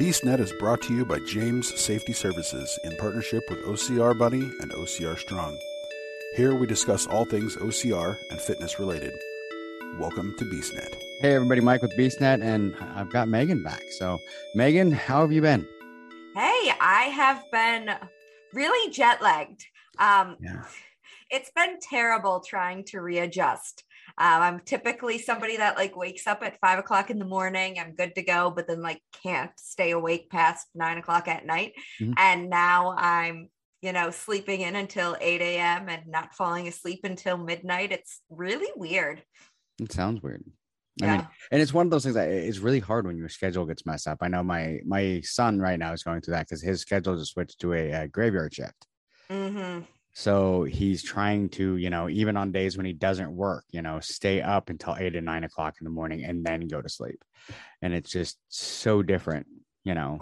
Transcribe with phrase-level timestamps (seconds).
[0.00, 4.70] BeastNet is brought to you by James Safety Services in partnership with OCR Buddy and
[4.70, 5.58] OCR Strong.
[6.36, 9.12] Here we discuss all things OCR and fitness related.
[9.98, 10.94] Welcome to BeastNet.
[11.20, 13.82] Hey everybody, Mike with BeastNet, and I've got Megan back.
[13.98, 14.18] So,
[14.54, 15.66] Megan, how have you been?
[16.36, 17.90] Hey, I have been
[18.54, 19.64] really jet lagged.
[19.98, 20.62] Um, Yeah.
[21.30, 23.82] It's been terrible trying to readjust.
[24.18, 27.78] Um, I'm typically somebody that like wakes up at five o'clock in the morning.
[27.78, 31.74] I'm good to go, but then like can't stay awake past nine o'clock at night.
[32.00, 32.14] Mhm.
[32.16, 33.48] And now I'm,
[33.80, 35.88] you know, sleeping in until 8 a.m.
[35.88, 37.92] and not falling asleep until midnight.
[37.92, 39.24] It's really weird.
[39.80, 40.44] It sounds weird.
[41.00, 41.18] I Yeah.
[41.18, 43.86] mean, and it's one of those things that it's really hard when your schedule gets
[43.86, 44.18] messed up.
[44.20, 47.32] I know my my son right now is going through that because his schedule just
[47.32, 48.88] switched to a, a graveyard shift.
[49.30, 49.84] hmm
[50.18, 54.00] So he's trying to, you know, even on days when he doesn't work, you know,
[54.00, 57.24] stay up until eight or nine o'clock in the morning and then go to sleep.
[57.82, 59.46] And it's just so different,
[59.84, 60.18] you know.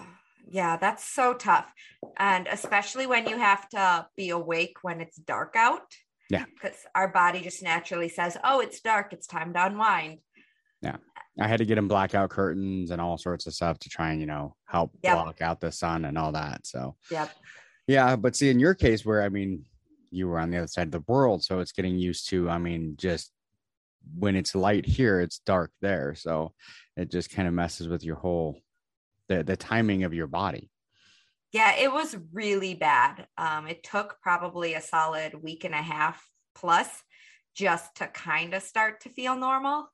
[0.51, 1.73] Yeah, that's so tough.
[2.19, 5.95] And especially when you have to be awake when it's dark out.
[6.29, 6.45] Yeah.
[6.45, 9.15] Because our body just naturally says, oh, it's dark.
[9.15, 10.19] It's time to unwind.
[10.83, 10.97] Yeah.
[11.41, 14.21] I had to get him blackout curtains and all sorts of stuff to try and,
[14.21, 15.15] you know, help Yep.
[15.15, 16.67] block out the sun and all that.
[16.67, 17.31] So Yep.
[17.87, 19.65] Yeah, but see, in your case, where I mean,
[20.11, 22.49] you were on the other side of the world, so it's getting used to.
[22.49, 23.33] I mean, just
[24.17, 26.53] when it's light here, it's dark there, so
[26.97, 28.61] it just kind of messes with your whole
[29.29, 30.71] the the timing of your body.
[31.53, 33.27] Yeah, it was really bad.
[33.39, 36.23] Um, it took probably a solid week and a half
[36.55, 36.89] plus
[37.55, 39.89] just to kind of start to feel normal.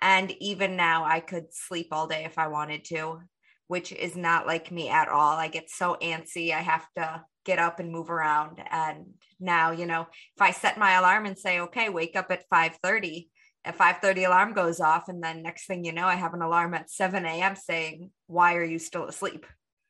[0.00, 3.20] And even now, I could sleep all day if I wanted to,
[3.68, 5.36] which is not like me at all.
[5.36, 6.52] I get so antsy.
[6.52, 8.62] I have to get up and move around.
[8.70, 10.02] And now, you know,
[10.36, 13.28] if I set my alarm and say, okay, wake up at 5:30,
[13.64, 16.74] at 5:30 alarm goes off, and then next thing you know, I have an alarm
[16.74, 17.56] at 7 a.m.
[17.56, 19.46] saying, Why are you still asleep?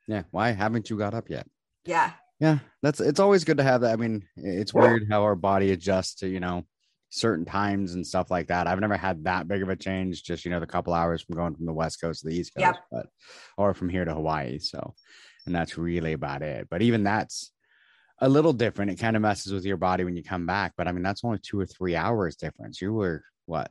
[0.06, 1.46] Yeah, why haven't you got up yet?
[1.84, 2.12] Yeah.
[2.40, 3.92] Yeah, that's it's always good to have that.
[3.92, 6.64] I mean, it's weird how our body adjusts to you know
[7.10, 8.66] certain times and stuff like that.
[8.66, 10.24] I've never had that big of a change.
[10.24, 12.52] Just you know the couple hours from going from the west coast to the east
[12.54, 12.76] coast, Yep.
[12.90, 13.06] but
[13.56, 14.58] or from here to Hawaii.
[14.58, 14.94] So,
[15.46, 16.68] and that's really about it.
[16.70, 17.50] But even that's
[18.20, 18.90] a little different.
[18.90, 20.74] It kind of messes with your body when you come back.
[20.76, 22.80] But I mean, that's only two or three hours difference.
[22.80, 23.70] You were what?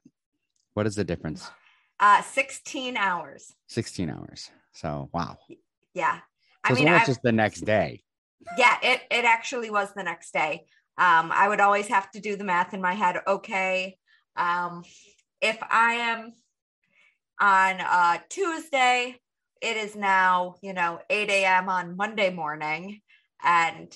[0.74, 1.50] What is the difference?
[2.00, 3.54] Uh 16 hours.
[3.68, 4.50] Sixteen hours.
[4.74, 5.38] So wow.
[5.94, 6.18] Yeah.
[6.18, 6.20] So
[6.64, 8.04] I it's mean, just the next day.
[8.58, 10.66] yeah, it it actually was the next day.
[10.98, 13.18] Um, I would always have to do the math in my head.
[13.28, 13.98] Okay,
[14.36, 14.84] um,
[15.42, 16.34] if I am
[17.40, 19.20] on uh, Tuesday,
[19.64, 21.70] it is now you know 8 a.m.
[21.70, 23.02] on Monday morning,
[23.44, 23.92] and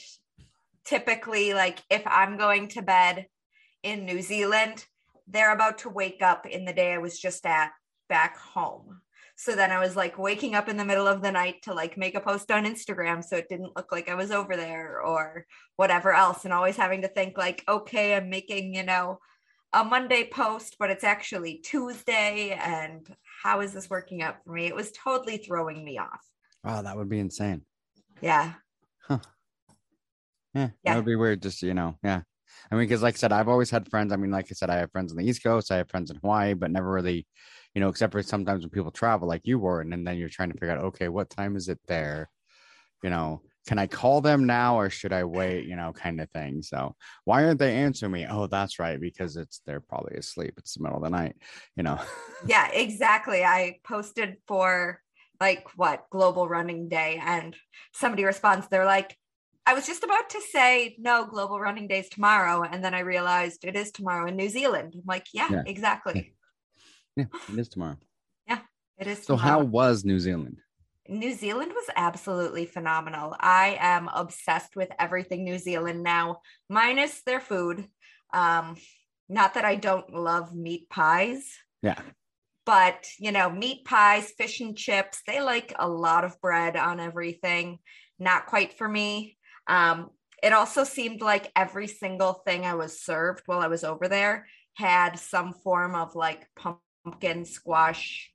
[0.86, 3.28] typically, like if I'm going to bed
[3.84, 4.86] in New Zealand,
[5.28, 7.72] they're about to wake up in the day I was just at
[8.10, 9.02] back home.
[9.40, 11.96] So then I was like waking up in the middle of the night to like
[11.96, 15.46] make a post on Instagram so it didn't look like I was over there or
[15.76, 16.44] whatever else.
[16.44, 19.20] And always having to think like, okay, I'm making, you know,
[19.74, 22.58] a Monday post, but it's actually Tuesday.
[22.60, 23.08] And
[23.42, 24.66] how is this working out for me?
[24.66, 26.22] It was totally throwing me off.
[26.64, 27.64] Wow, that would be insane.
[28.22, 28.54] Yeah.
[29.10, 29.20] Yeah,
[30.54, 30.70] Yeah.
[30.84, 31.42] that would be weird.
[31.42, 32.22] Just you know, yeah.
[32.72, 34.12] I mean, because like I said, I've always had friends.
[34.12, 36.10] I mean, like I said, I have friends on the East Coast, I have friends
[36.10, 37.28] in Hawaii, but never really,
[37.76, 40.30] you know, except for sometimes when people travel, like you were, and then, then you're
[40.30, 42.30] trying to figure out, okay, what time is it there?
[43.04, 45.66] You know, can I call them now or should I wait?
[45.66, 46.62] You know, kind of thing.
[46.62, 46.96] So
[47.26, 48.26] why aren't they answering me?
[48.28, 50.54] Oh, that's right, because it's they're probably asleep.
[50.58, 51.36] It's the middle of the night.
[51.76, 52.00] You know.
[52.46, 53.44] Yeah, exactly.
[53.44, 55.02] I posted for
[55.42, 57.56] like what global running day and
[57.94, 59.18] somebody responds they're like
[59.66, 63.66] I was just about to say no global running days tomorrow and then I realized
[63.66, 64.94] it is tomorrow in New Zealand.
[64.96, 65.64] I'm like, yeah, Yeah.
[65.66, 66.36] exactly.
[67.16, 67.98] yeah, it is tomorrow.
[68.48, 68.60] Yeah,
[68.98, 70.62] it is So how was New Zealand?
[71.10, 73.36] New Zealand was absolutely phenomenal.
[73.40, 77.88] I am obsessed with everything New Zealand now, minus their food.
[78.34, 78.76] Um,
[79.30, 82.02] not that I don't love meat pies, Yeah.
[82.66, 87.00] but you know, meat pies, fish and chips, they like a lot of bread on
[87.00, 87.80] everything.
[88.20, 89.38] Not quite for me.
[89.68, 90.10] Um,
[90.44, 94.48] it also seemed like every single thing I was served while I was over there
[94.76, 98.32] had some form of like pumpkin squash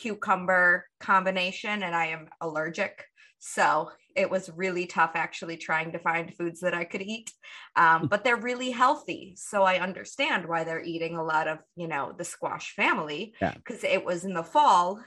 [0.00, 3.04] cucumber combination and I am allergic.
[3.38, 7.32] So it was really tough actually trying to find foods that I could eat.
[7.76, 9.34] Um, but they're really healthy.
[9.36, 13.54] So I understand why they're eating a lot of, you know, the squash family Yeah.
[13.54, 15.02] because it was in the fall.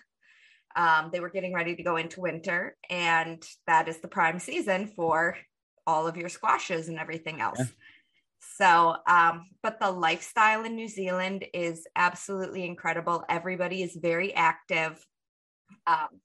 [0.75, 4.87] Um, they were getting ready to go into winter, and that is the prime season
[4.95, 5.37] for
[5.85, 7.59] all of your squashes and everything else.
[7.59, 7.65] Yeah.
[8.57, 13.23] So, um, but the lifestyle in New Zealand is absolutely incredible.
[13.29, 15.03] Everybody is very active.
[15.87, 16.21] Um,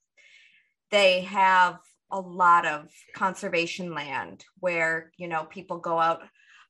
[0.91, 1.79] they have
[2.11, 6.21] a lot of conservation land where you know people go out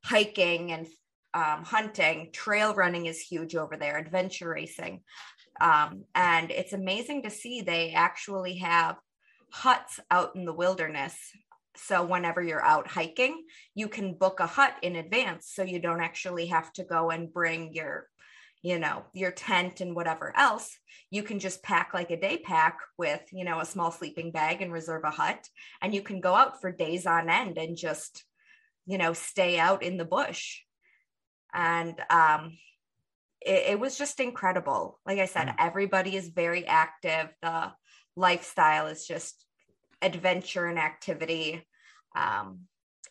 [0.04, 0.88] hiking and
[1.34, 5.02] um, hunting trail running is huge over there adventure racing
[5.62, 8.98] um, and it's amazing to see they actually have
[9.52, 11.16] huts out in the wilderness
[11.86, 13.44] so whenever you're out hiking
[13.76, 17.34] you can book a hut in advance so you don't actually have to go and
[17.34, 18.08] bring your
[18.62, 20.78] you know your tent and whatever else.
[21.12, 24.62] You can just pack like a day pack with you know a small sleeping bag
[24.62, 25.48] and reserve a hut
[25.82, 28.24] and you can go out for days on end and just
[28.86, 30.60] you know stay out in the bush.
[31.54, 32.58] And um
[33.42, 35.00] it, it was just incredible.
[35.06, 35.56] Like i said mm.
[35.58, 37.30] everybody is very active.
[37.42, 37.72] The
[38.16, 39.46] lifestyle is just
[40.02, 41.66] adventure and activity
[42.16, 42.62] um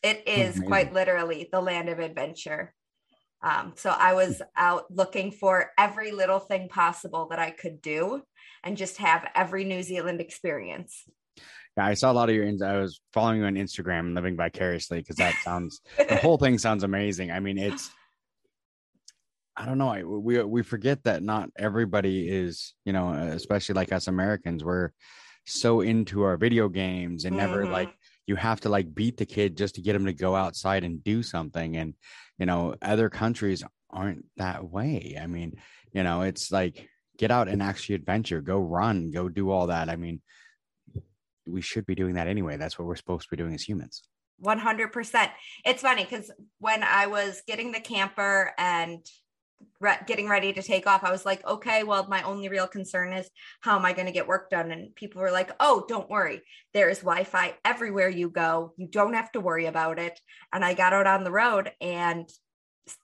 [0.03, 2.73] it is quite literally the land of adventure
[3.43, 8.23] um, so I was out looking for every little thing possible that I could do
[8.65, 11.05] and just have every New Zealand experience.
[11.77, 12.47] Yeah, I saw a lot of your.
[12.65, 16.83] I was following you on Instagram, living vicariously, because that sounds the whole thing sounds
[16.83, 17.31] amazing.
[17.31, 17.91] I mean, it's.
[19.57, 19.89] I don't know.
[19.89, 24.91] I, We we forget that not everybody is, you know, especially like us Americans, we're
[25.47, 27.73] so into our video games and never mm-hmm.
[27.73, 27.95] like
[28.29, 31.03] you have to like beat the kid just to get him to go outside and
[31.03, 31.77] do something.
[31.77, 31.95] And
[32.39, 35.19] you know other countries aren't that way.
[35.21, 35.57] I mean
[35.93, 39.89] you know it's like get out and actually adventure go run go do all that.
[39.89, 40.21] I mean
[41.47, 42.59] we should be doing that anyway.
[42.59, 44.03] That's what we're supposed to be doing as humans.
[44.45, 45.31] 100%
[45.65, 49.05] it's funny because when i was getting the camper and
[49.81, 53.13] re- getting ready to take off i was like okay well my only real concern
[53.13, 53.29] is
[53.61, 54.71] how am i going to get work done?
[54.71, 56.43] And people were like oh don't worry.
[56.75, 58.73] There is wi-fi everywhere you go.
[58.77, 60.19] You don't have to worry about it.
[60.53, 62.29] And i got out on the road and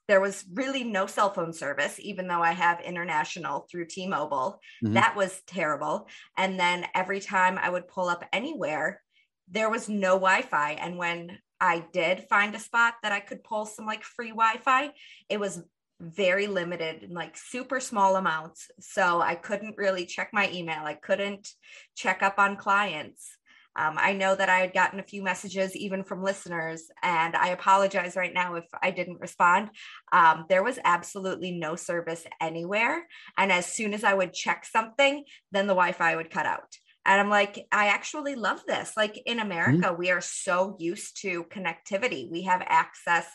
[0.08, 4.60] there was really no cell phone service even though i have international through t-mobile.
[4.82, 4.94] Mm-hmm.
[4.94, 6.08] that was terrible.
[6.36, 9.00] And then every time i would pull up anywhere
[9.48, 10.72] there was no wi-fi.
[10.72, 14.56] And when I did find a spot that I could pull some like free Wi
[14.62, 14.90] Fi.
[15.28, 15.62] It was
[16.04, 20.94] very limited and like super small amounts so i couldn't really check my email i
[20.94, 21.48] couldn't
[21.94, 23.36] check up on clients
[23.76, 27.48] um, i know that i had gotten a few messages even from listeners and i
[27.48, 29.70] apologize right now if i didn't respond
[30.12, 33.06] um, there was absolutely no service anywhere
[33.38, 37.20] and as soon as i would check something then the wi-fi would cut out and
[37.20, 38.92] I'm like, I actually love this.
[38.96, 39.46] Like in mm-hmm.
[39.46, 39.98] America, mm-hmm.
[39.98, 42.30] we are so used to connectivity.
[42.30, 43.26] We have access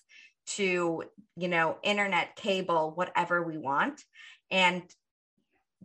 [0.55, 1.03] to
[1.35, 4.01] you know internet cable whatever we want.
[4.51, 4.83] And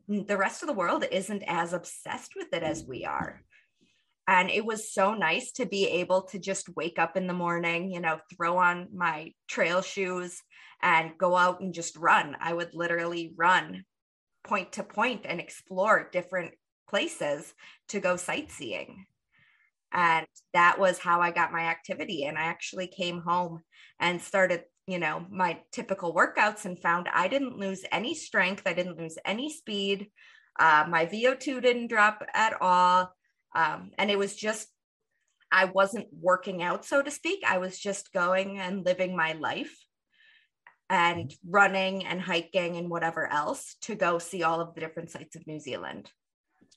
[0.09, 3.43] the rest of the world isn't as obsessed with it as we are.
[4.27, 7.91] And it was so nice to be able to just wake up in the morning
[7.91, 10.41] you know throw on my trail shoes
[10.83, 12.37] and go out and just run.
[12.41, 13.85] I would literally run
[14.45, 16.53] point to point and explore different
[16.89, 17.55] places
[17.89, 19.07] to go sightseeing
[19.95, 22.25] and that was how i got my activity.
[22.25, 23.63] And i actually came home
[24.01, 28.63] and started you know my typical workouts and found i didn't lose any strength.
[28.67, 30.09] I didn't lose any speed.
[30.59, 33.13] Uh, my vo2 didn't drop at all.
[33.57, 34.69] Um, and it was just
[35.53, 37.41] i wasn't working out so to speak.
[37.47, 39.75] I was just going and living my life
[40.91, 45.35] and running and hiking and whatever else to go see all of the different sites
[45.35, 46.11] of new zealand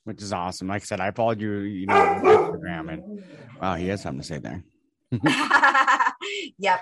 [0.08, 0.68] which is awesome.
[0.68, 3.24] Like I said, I followed you, you know, on Instagram, and
[3.60, 4.64] wow, he has something to say there.
[6.58, 6.80] yep.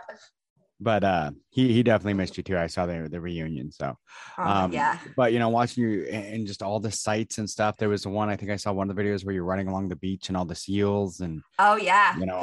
[0.79, 2.57] But uh, he he definitely missed you too.
[2.57, 3.73] I saw the the reunion.
[3.73, 3.99] So,
[4.39, 4.99] oh, um, yeah.
[5.17, 7.77] But you know, watching you and just all the sights and stuff.
[7.79, 9.89] There was one I think I saw one of the videos where you're running along
[9.89, 12.39] the beach and all the seals and oh yeah, you know,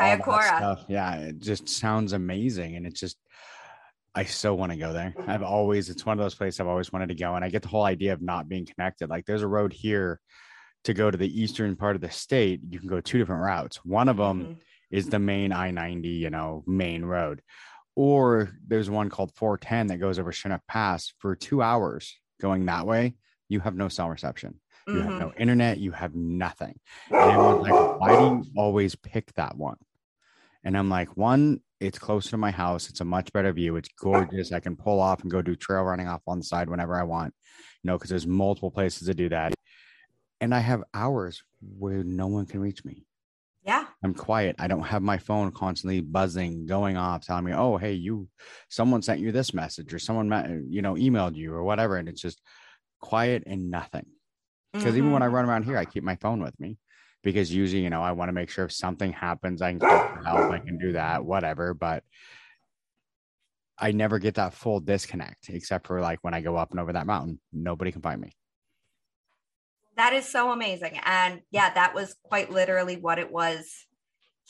[0.57, 0.83] stuff.
[0.89, 3.17] Yeah, it just sounds amazing, and it's just
[4.15, 5.15] I so want to go there.
[5.27, 7.33] I've always, it's one of those places I've always wanted to go.
[7.33, 9.09] And I get the whole idea of not being connected.
[9.09, 10.19] Like there's a road here
[10.83, 13.77] to go to the eastern part of the state, you can go two different routes.
[13.85, 14.53] One of them mm-hmm.
[14.91, 17.41] is the main I 90, you know, main road.
[17.95, 22.85] Or there's one called 410 that goes over Chinook Pass for two hours going that
[22.85, 23.15] way.
[23.49, 24.59] You have no cell reception.
[24.87, 25.03] You mm-hmm.
[25.03, 25.41] have no mm-hmm.
[25.41, 25.77] internet.
[25.77, 26.79] You have nothing.
[27.09, 29.77] And everyone's like, why do you always pick that one?
[30.65, 32.89] And I'm like, one, it's close to my house.
[32.89, 33.75] It's a much better view.
[33.75, 34.51] It's gorgeous.
[34.51, 37.03] I can pull off and go do trail running off on the side whenever I
[37.03, 37.33] want,
[37.83, 39.53] you know, because there's multiple places to do that
[40.43, 43.05] and I have hours where no one can reach me.
[43.65, 43.85] Yeah.
[44.03, 44.57] I'm quiet.
[44.59, 48.27] I don't have my phone constantly buzzing, going off, telling me, oh, hey, you,
[48.69, 51.95] someone sent you this message or someone, you know, emailed you or whatever.
[51.95, 52.41] And it's just
[52.99, 54.05] quiet and nothing.
[54.73, 54.97] Because mm-hmm.
[54.97, 55.35] even when I mm-hmm.
[55.35, 56.77] run around here, I keep my phone with me
[57.23, 60.51] because usually, you know, I want to make sure if something happens, I can help,
[60.51, 61.73] I can do that, whatever.
[61.73, 62.03] But
[63.79, 66.91] I never get that full disconnect except for like when I go up and over
[66.91, 68.33] that mountain, nobody can find me.
[69.95, 70.99] That is so amazing.
[71.05, 73.85] And yeah, that was quite literally what it was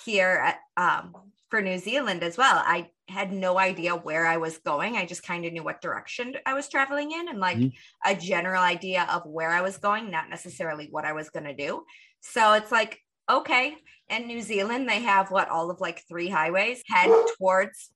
[0.06, 1.14] here at, um,
[1.50, 2.62] for New Zealand as well.
[2.66, 4.96] I had no idea where I was going.
[4.96, 8.12] I just kind of knew what direction I was traveling in and like mm-hmm.
[8.12, 11.54] a general idea of where I was going, not necessarily what I was going to
[11.54, 11.84] do.
[12.22, 13.76] So it's like, okay,
[14.10, 17.92] in New Zealand, they have what all of like three highways head towards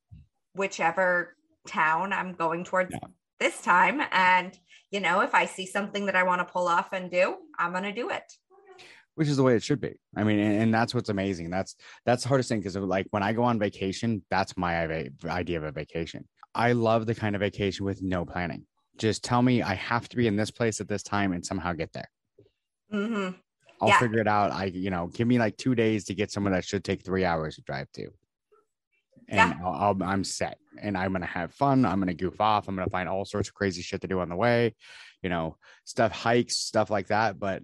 [0.53, 1.35] whichever
[1.65, 3.07] town I'm going towards yeah.
[3.39, 4.01] this time.
[4.11, 4.57] And,
[4.91, 7.71] you know, if I see something that I want to pull off and do, I'm
[7.71, 8.23] going to do it
[9.17, 9.95] which is the way it should be.
[10.15, 11.49] I mean, and, and that's what's amazing.
[11.49, 11.75] That's
[12.05, 15.63] that's the hardest thing because like when I go on vacation, that's my idea of
[15.63, 16.27] a vacation.
[16.53, 18.67] I love the kind of vacation with no planning.
[18.99, 21.73] Just tell me I have to be in this place at this time and somehow
[21.73, 22.09] get there.
[22.93, 23.37] Mm-hmm.
[23.81, 23.99] I'll yeah.
[23.99, 24.51] figure it out.
[24.51, 27.25] I, you know, give me like two days to get somewhere that should take three
[27.25, 28.09] hours to drive to.
[29.29, 29.65] And yeah.
[29.65, 31.85] I'll, i am set and I'm going to have fun.
[31.85, 32.67] I'm going to goof off.
[32.67, 34.75] I'm going to find all sorts of crazy shit to do on the way,
[35.21, 37.37] you know, stuff, hikes, stuff like that.
[37.37, 37.63] But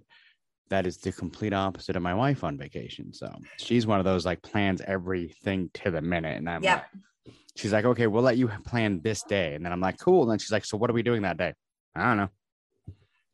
[0.70, 3.12] that is the complete opposite of my wife on vacation.
[3.12, 6.36] So she's one of those like plans everything to the minute.
[6.36, 6.86] And I'm yep.
[7.26, 9.54] like, she's like, okay, we'll let you plan this day.
[9.54, 10.22] And then I'm like, cool.
[10.22, 11.54] And then she's like, so what are we doing that day?
[11.94, 12.30] I don't know.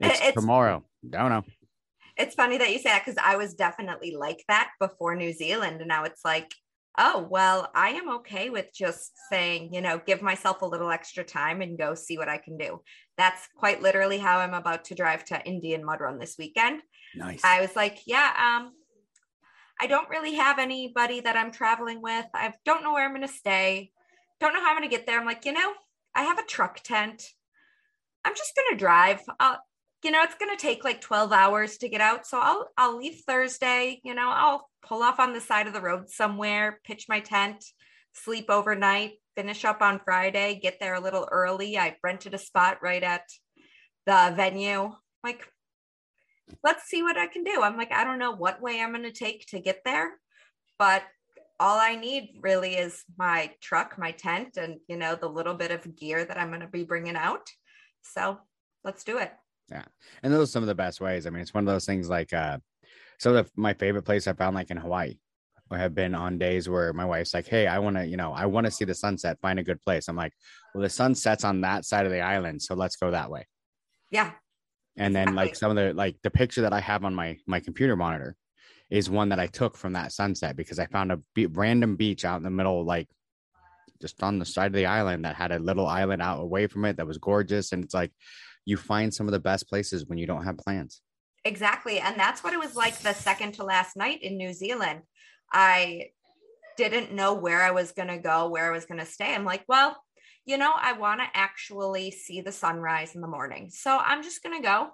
[0.01, 0.85] It's, it's tomorrow.
[1.09, 1.45] Don't know.
[2.17, 5.81] It's funny that you say that because I was definitely like that before New Zealand.
[5.81, 6.53] And now it's like,
[6.99, 11.25] oh, well, I am okay with just saying, you know, give myself a little extra
[11.25, 12.83] time and go see what I can do.
[13.17, 16.83] That's quite literally how I'm about to drive to Indian Mud Run this weekend.
[17.15, 17.41] Nice.
[17.45, 18.73] I was like, yeah, um,
[19.81, 22.27] I don't really have anybody that I'm traveling with.
[22.35, 23.93] I don't know where I'm going to stay.
[24.41, 25.19] Don't know how I'm going to get there.
[25.19, 25.73] I'm like, you know,
[26.15, 27.25] I have a truck tent.
[28.25, 29.21] I'm just going to drive.
[29.39, 29.59] I'll,
[30.05, 32.27] you know, it's going to take like 12 hours to get out.
[32.27, 35.81] So I'll, I'll leave Thursday, you know, I'll pull off on the side of the
[35.81, 37.65] road somewhere, pitch my tent,
[38.15, 41.79] sleep overnight, finish up on Friday, get there a little early.
[41.79, 43.23] I rented a spot right at
[44.07, 44.93] the venue.
[45.23, 45.47] Like,
[46.65, 47.63] let's see what I can do.
[47.63, 50.19] I'm like, I don't know what way I'm going to take to get there,
[50.79, 51.03] but
[51.61, 55.71] all I need really is my truck, my tent, and, you know, the little bit
[55.71, 57.47] of gear that I'm going to be bringing out.
[58.03, 58.39] So
[58.83, 59.31] let's do it.
[59.71, 59.85] Yeah.
[60.23, 61.27] And those are some of the best ways.
[61.27, 62.59] I mean, it's one of those things like, uh,
[63.21, 65.19] some of the, my favorite place I found like in Hawaii.
[65.73, 68.33] I have been on days where my wife's like, Hey, I want to, you know,
[68.33, 70.09] I want to see the sunset, find a good place.
[70.09, 70.33] I'm like,
[70.75, 72.61] well, the sun sets on that side of the island.
[72.61, 73.47] So let's go that way.
[74.11, 74.33] Yeah
[74.97, 77.61] and then like some of the like the picture that i have on my my
[77.61, 78.37] computer monitor
[78.91, 82.25] is one that i took from that sunset because i found a be- random beach
[82.25, 83.09] out in the middle like
[84.01, 86.85] just on the side of the island that had a little island out away from
[86.85, 88.13] it that was gorgeous and it's like
[88.65, 91.03] you find some of the best places when you don't have plans
[91.45, 95.01] exactly and that's what it was like the second to last night in new zealand
[95.53, 96.07] i
[96.77, 99.45] didn't know where i was going to go where i was going to stay i'm
[99.45, 99.97] like well
[100.47, 103.71] you know, I want to actually see the sunrise in the morning.
[103.71, 104.89] So I'm just going to go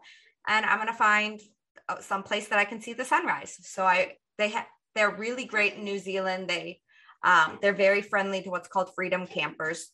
[0.47, 1.41] and I'm going to find
[1.89, 3.57] uh, some place that I can see the sunrise.
[3.63, 6.49] So I, they have, they're really great in New Zealand.
[6.49, 6.81] They,
[7.23, 9.89] um, they're very friendly to what's called freedom campers.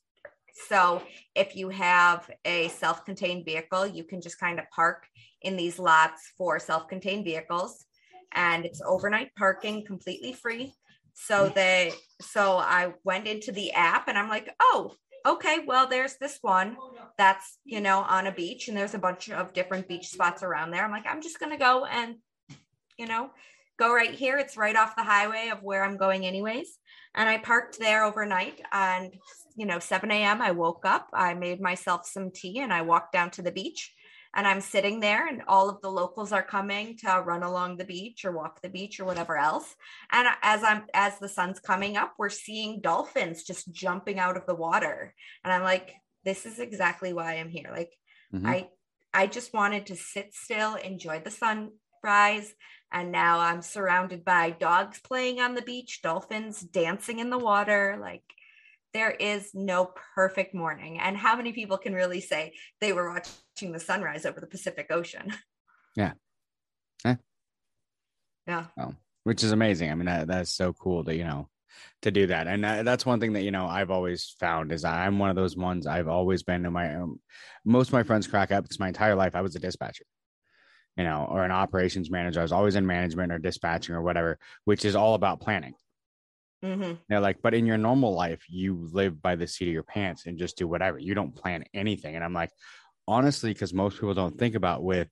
[0.69, 1.03] So
[1.35, 5.07] if you have a self-contained vehicle, you can just kind of park
[5.41, 7.85] in these lots for self-contained vehicles
[8.33, 10.75] and it's overnight parking completely free.
[11.15, 11.55] So mm.
[11.55, 14.95] they so I went into the app and I'm like, "Oh,
[15.27, 16.77] okay, well, there's this one
[17.19, 20.71] that's, you know, on a beach and there's a bunch of different beach spots around
[20.71, 20.85] there.
[20.85, 22.17] I'm like, I'm just going to go and,
[22.99, 23.31] you know,
[23.79, 24.39] go right here.
[24.39, 26.79] It's right off the highway of where I'm going, anyways.
[27.15, 28.61] And I parked there overnight.
[28.73, 29.15] And,
[29.57, 33.13] you know, 7 a.m., I woke up, I made myself some tea and I walked
[33.13, 33.93] down to the beach
[34.35, 37.85] and I'm sitting there and all of the locals are coming to run along the
[37.85, 39.75] beach or walk the beach or whatever else.
[40.11, 44.47] And as I'm as the sun's coming up, we're seeing dolphins just jumping out of
[44.47, 45.15] the water.
[45.45, 45.93] And I'm like,
[46.25, 47.71] this is exactly why I'm here.
[47.71, 47.93] Like
[48.35, 48.47] mm-hmm.
[48.47, 48.69] I
[49.13, 52.55] I just wanted to sit still, enjoy the sunrise.
[52.91, 57.99] And now I'm surrounded by dogs playing on the beach, dolphins dancing in the water.
[58.01, 58.25] Like
[58.93, 60.99] there is no perfect morning.
[60.99, 64.87] And how many people can really say they were watching the sunrise over the Pacific
[64.91, 65.33] Ocean?
[65.95, 66.13] Yeah.
[67.05, 67.17] Yeah.
[68.47, 68.65] Yeah.
[68.81, 68.95] Oh,
[69.25, 69.91] which is amazing.
[69.91, 71.51] I mean, that, that's so cool that, you know,
[72.01, 72.47] to do that.
[72.47, 75.55] And that's one thing that, you know, I've always found is I'm one of those
[75.55, 77.21] ones I've always been in my, um,
[77.67, 80.07] most of my friends crack up because my entire life I was a dispatcher
[80.97, 82.41] you know, or an operations manager.
[82.41, 85.75] I was always in management or dispatching or whatever, which is all about planning.
[86.65, 86.95] Mm-hmm.
[87.09, 90.27] They're like, but in your normal life, you live by the seat of your pants
[90.27, 90.99] and just do whatever.
[90.99, 92.15] You don't plan anything.
[92.15, 92.51] And I'm like,
[93.09, 95.09] honestly, because most people don't think about with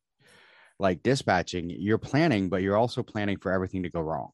[0.79, 4.31] like dispatching, you're planning, but you're also planning for everything to go wrong.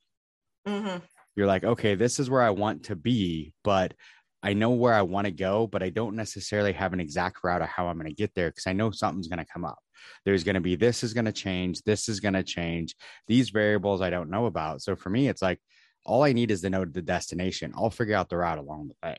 [0.69, 0.99] Mm-hmm.
[1.35, 3.95] You're like, okay, this is where I want to be, but
[4.43, 7.63] I know where I want to go, but I don't necessarily have an exact route
[7.63, 9.79] of how I'm going to get there because I know something's going to come up.
[10.25, 12.95] There's going to be this is going to change, this is going to change,
[13.27, 14.83] these variables I don't know about.
[14.83, 15.59] So for me, it's like
[16.07, 17.73] all I need is to know the destination.
[17.77, 19.17] I'll figure out the route along the way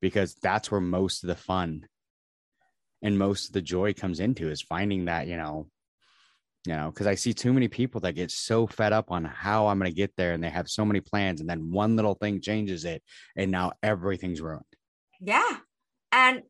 [0.00, 1.86] because that's where most of the fun
[3.02, 5.66] and most of the joy comes into is finding that, you know,
[6.66, 9.68] you know, because I see too many people that get so fed up on how
[9.68, 12.14] I'm going to get there and they have so many plans and then one little
[12.14, 13.02] thing changes it
[13.34, 14.64] and now everything's ruined.
[15.20, 15.56] Yeah.
[16.12, 16.42] And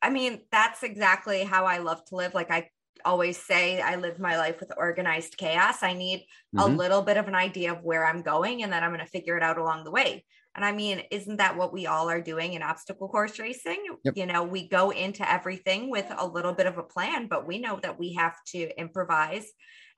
[0.00, 2.34] I mean, that's exactly how I love to live.
[2.34, 2.70] Like I
[3.04, 5.82] always say, I live my life with organized chaos.
[5.82, 6.20] I need
[6.54, 6.60] mm-hmm.
[6.60, 9.10] a little bit of an idea of where I'm going and then I'm going to
[9.10, 10.24] figure it out along the way.
[10.54, 13.84] And I mean, isn't that what we all are doing in obstacle course racing?
[14.04, 14.16] Yep.
[14.16, 17.58] You know, we go into everything with a little bit of a plan, but we
[17.58, 19.46] know that we have to improvise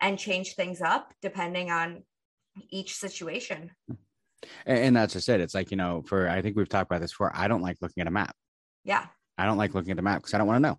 [0.00, 2.02] and change things up depending on
[2.68, 3.70] each situation.
[4.66, 5.40] And, that's just it.
[5.40, 7.32] It's like, you know, for I think we've talked about this before.
[7.34, 8.34] I don't like looking at a map.
[8.84, 9.06] Yeah.
[9.38, 10.78] I don't like looking at the map because I don't want to know.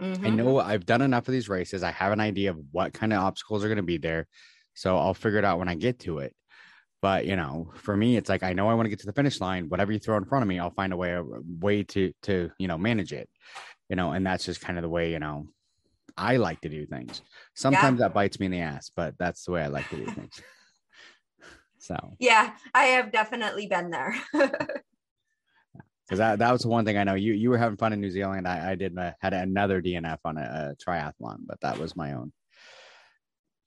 [0.00, 0.26] Mm-hmm.
[0.26, 1.82] I know I've done enough of these races.
[1.82, 4.26] I have an idea of what kind of obstacles are going to be there.
[4.74, 6.34] So I'll figure it out when I get to it.
[7.02, 9.12] But you know, for me, it's like I know I want to get to the
[9.12, 9.68] finish line.
[9.68, 11.24] Whatever you throw in front of me, I'll find a way a
[11.60, 13.28] way to to you know manage it.
[13.88, 15.48] You know, and that's just kind of the way you know
[16.16, 17.22] I like to do things.
[17.54, 18.08] Sometimes yeah.
[18.08, 20.40] that bites me in the ass, but that's the way I like to do things.
[21.78, 24.14] so yeah, I have definitely been there.
[26.10, 28.00] because that, that was the one thing I know you you were having fun in
[28.00, 28.48] New Zealand.
[28.48, 32.14] I, I did my, had another DNF on a, a, triathlon, but that was my
[32.14, 32.32] own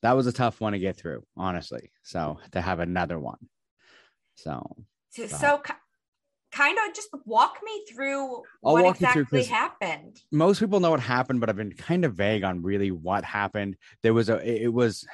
[0.02, 1.94] that was a tough one to get through, honestly.
[2.04, 3.38] So to have another one.
[4.36, 4.76] So
[5.12, 5.62] so, so
[6.52, 10.20] kind of just walk me through I'll what exactly through happened.
[10.30, 13.78] Most people know what happened, but I've been kind of vague on really what happened.
[14.02, 15.08] There was a it was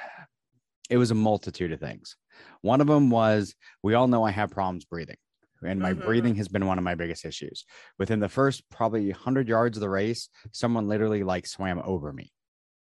[0.90, 2.16] it was a multitude of things.
[2.62, 5.16] One of them was we all know I have problems breathing.
[5.64, 6.06] And my mm-hmm.
[6.06, 7.64] breathing has been one of my biggest issues.
[7.98, 12.32] Within the first probably 100 yards of the race, someone literally like swam over me.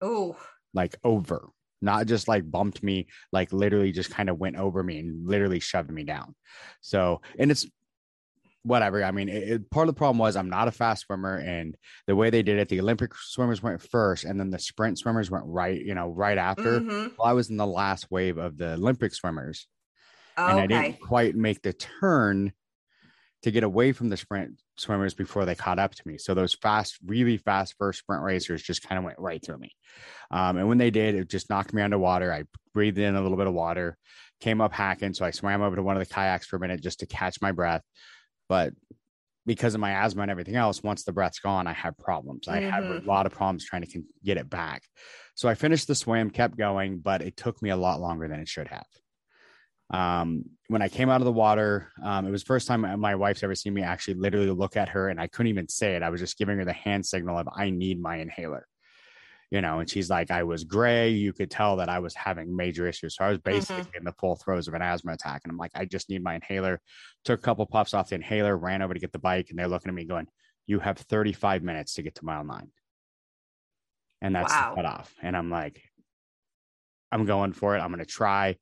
[0.01, 0.37] Oh,
[0.73, 1.49] like over
[1.81, 5.59] not just like bumped me, like literally just kind of went over me and literally
[5.59, 6.35] shoved me down.
[6.81, 7.65] So, and it's
[8.63, 9.03] whatever.
[9.03, 11.75] I mean, it, it, part of the problem was I'm not a fast swimmer, and
[12.07, 15.31] the way they did it, the Olympic swimmers went first, and then the sprint swimmers
[15.31, 16.79] went right, you know, right after.
[16.79, 17.15] Mm-hmm.
[17.17, 19.67] Well, I was in the last wave of the Olympic swimmers,
[20.37, 22.53] oh, and I didn't quite make the turn
[23.43, 26.17] to get away from the sprint swimmers before they caught up to me.
[26.17, 29.71] So those fast, really fast first sprint racers just kind of went right through me.
[30.29, 32.31] Um, and when they did, it just knocked me underwater.
[32.31, 33.97] I breathed in a little bit of water,
[34.39, 35.13] came up hacking.
[35.13, 37.41] So I swam over to one of the kayaks for a minute just to catch
[37.41, 37.81] my breath.
[38.47, 38.73] But
[39.45, 42.47] because of my asthma and everything else, once the breath's gone, I have problems.
[42.47, 42.69] I mm-hmm.
[42.69, 43.09] have a mm-hmm.
[43.09, 44.83] lot of problems trying to get it back.
[45.33, 48.39] So I finished the swim, kept going, but it took me a lot longer than
[48.39, 48.85] it should have.
[49.91, 53.43] Um, when I came out of the water, um, it was first time my wife's
[53.43, 56.03] ever seen me actually literally look at her, and I couldn't even say it.
[56.03, 58.65] I was just giving her the hand signal of I need my inhaler,
[59.49, 59.79] you know.
[59.79, 61.09] And she's like, I was gray.
[61.09, 63.17] You could tell that I was having major issues.
[63.17, 63.97] So I was basically mm-hmm.
[63.97, 66.35] in the full throes of an asthma attack, and I'm like, I just need my
[66.35, 66.79] inhaler.
[67.25, 69.67] Took a couple puffs off the inhaler, ran over to get the bike, and they're
[69.67, 70.27] looking at me going,
[70.67, 72.71] "You have 35 minutes to get to mile nine.
[74.21, 74.69] And that's wow.
[74.69, 75.13] the cutoff.
[75.21, 75.81] And I'm like,
[77.11, 77.79] I'm going for it.
[77.79, 78.55] I'm going to try.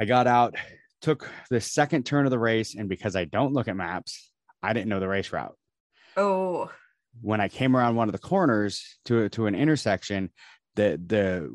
[0.00, 0.56] I got out,
[1.00, 4.30] took the second turn of the race, and because I don't look at maps,
[4.62, 5.56] I didn't know the race route.
[6.16, 6.70] Oh.
[7.20, 10.30] When I came around one of the corners to to an intersection,
[10.76, 11.50] the the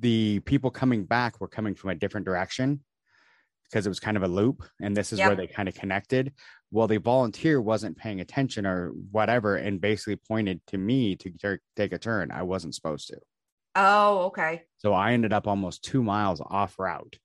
[0.00, 2.80] the people coming back were coming from a different direction
[3.64, 5.28] because it was kind of a loop and this is yep.
[5.28, 6.32] where they kind of connected
[6.70, 11.32] well the volunteer wasn't paying attention or whatever and basically pointed to me to
[11.76, 13.18] take a turn i wasn't supposed to
[13.80, 14.62] Oh, okay.
[14.78, 17.16] So I ended up almost two miles off route.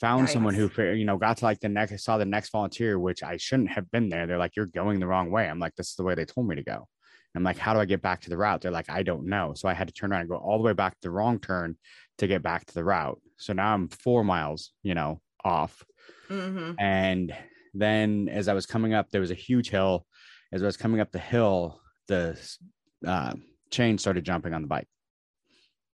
[0.00, 0.32] Found nice.
[0.32, 3.36] someone who, you know, got to like the next, saw the next volunteer, which I
[3.36, 4.26] shouldn't have been there.
[4.26, 5.48] They're like, you're going the wrong way.
[5.48, 6.88] I'm like, this is the way they told me to go.
[7.36, 8.62] I'm like, how do I get back to the route?
[8.62, 9.52] They're like, I don't know.
[9.54, 11.38] So I had to turn around and go all the way back to the wrong
[11.38, 11.76] turn
[12.18, 13.20] to get back to the route.
[13.36, 15.84] So now I'm four miles, you know, off.
[16.30, 16.72] Mm-hmm.
[16.78, 17.36] And
[17.74, 20.06] then as I was coming up, there was a huge hill.
[20.50, 22.40] As I was coming up the hill, the
[23.06, 23.34] uh,
[23.70, 24.88] chain started jumping on the bike.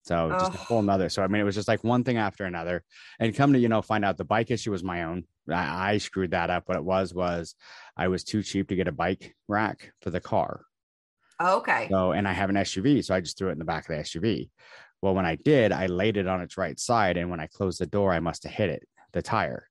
[0.04, 0.56] So just oh.
[0.56, 1.10] a whole nother.
[1.10, 2.84] So I mean, it was just like one thing after another,
[3.20, 5.26] and come to you know find out the bike issue was my own.
[5.50, 6.68] I, I screwed that up.
[6.68, 7.56] What it was was
[7.96, 10.62] I was too cheap to get a bike rack for the car.
[11.40, 11.88] Oh, okay.
[11.90, 13.96] So and I have an SUV, so I just threw it in the back of
[13.96, 14.50] the SUV.
[15.02, 17.80] Well, when I did, I laid it on its right side, and when I closed
[17.80, 19.68] the door, I must have hit it, the tire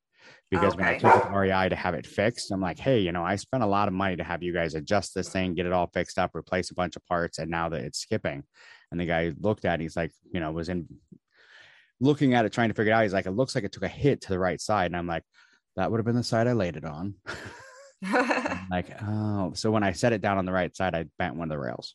[0.51, 0.83] because okay.
[0.83, 3.25] when I took it to REI to have it fixed, I'm like, hey, you know,
[3.25, 5.73] I spent a lot of money to have you guys adjust this thing, get it
[5.73, 8.43] all fixed up, replace a bunch of parts, and now that it's skipping.
[8.91, 10.89] And the guy looked at it, he's like, you know, was in
[12.01, 13.03] looking at it, trying to figure it out.
[13.03, 14.87] He's like, it looks like it took a hit to the right side.
[14.87, 15.23] And I'm like,
[15.77, 17.15] that would have been the side I laid it on.
[18.71, 21.51] Like, oh, so when I set it down on the right side, I bent one
[21.51, 21.95] of the rails.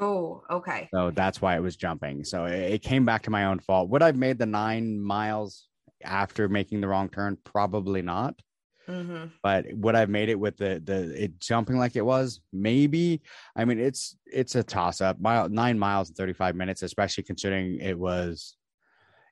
[0.00, 0.88] oh, okay.
[0.94, 2.24] So that's why it was jumping.
[2.24, 3.90] So it, it came back to my own fault.
[3.90, 5.66] Would I've made the nine miles
[6.02, 7.36] after making the wrong turn?
[7.44, 8.40] Probably not.
[8.86, 12.40] Hmm But would I've made it with the the it jumping like it was?
[12.52, 13.22] Maybe.
[13.56, 15.20] I mean, it's it's a toss up.
[15.20, 18.56] Mile nine miles and thirty five minutes, especially considering it was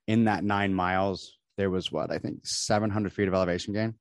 [0.07, 1.39] in that nine miles.
[1.57, 3.95] There was what I think seven hundred feet of elevation gain.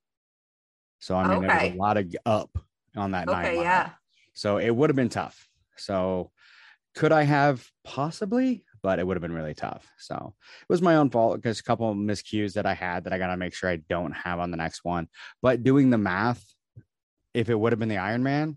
[0.99, 2.57] So I mean, there was a lot of up
[2.95, 3.45] on that nine.
[3.45, 3.63] Okay, mile.
[3.63, 3.89] yeah.
[4.33, 5.47] So it would have been tough.
[5.77, 6.31] So
[6.95, 9.87] could I have possibly, but it would have been really tough.
[9.97, 13.13] So it was my own fault because a couple of miscues that I had that
[13.13, 15.07] I got to make sure I don't have on the next one.
[15.41, 16.43] But doing the math,
[17.33, 18.55] if it would have been the Ironman,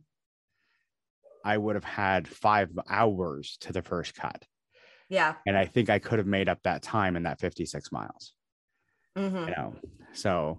[1.44, 4.44] I would have had five hours to the first cut.
[5.08, 5.34] Yeah.
[5.46, 8.32] And I think I could have made up that time in that 56 miles
[9.16, 9.74] hmm you know
[10.12, 10.58] so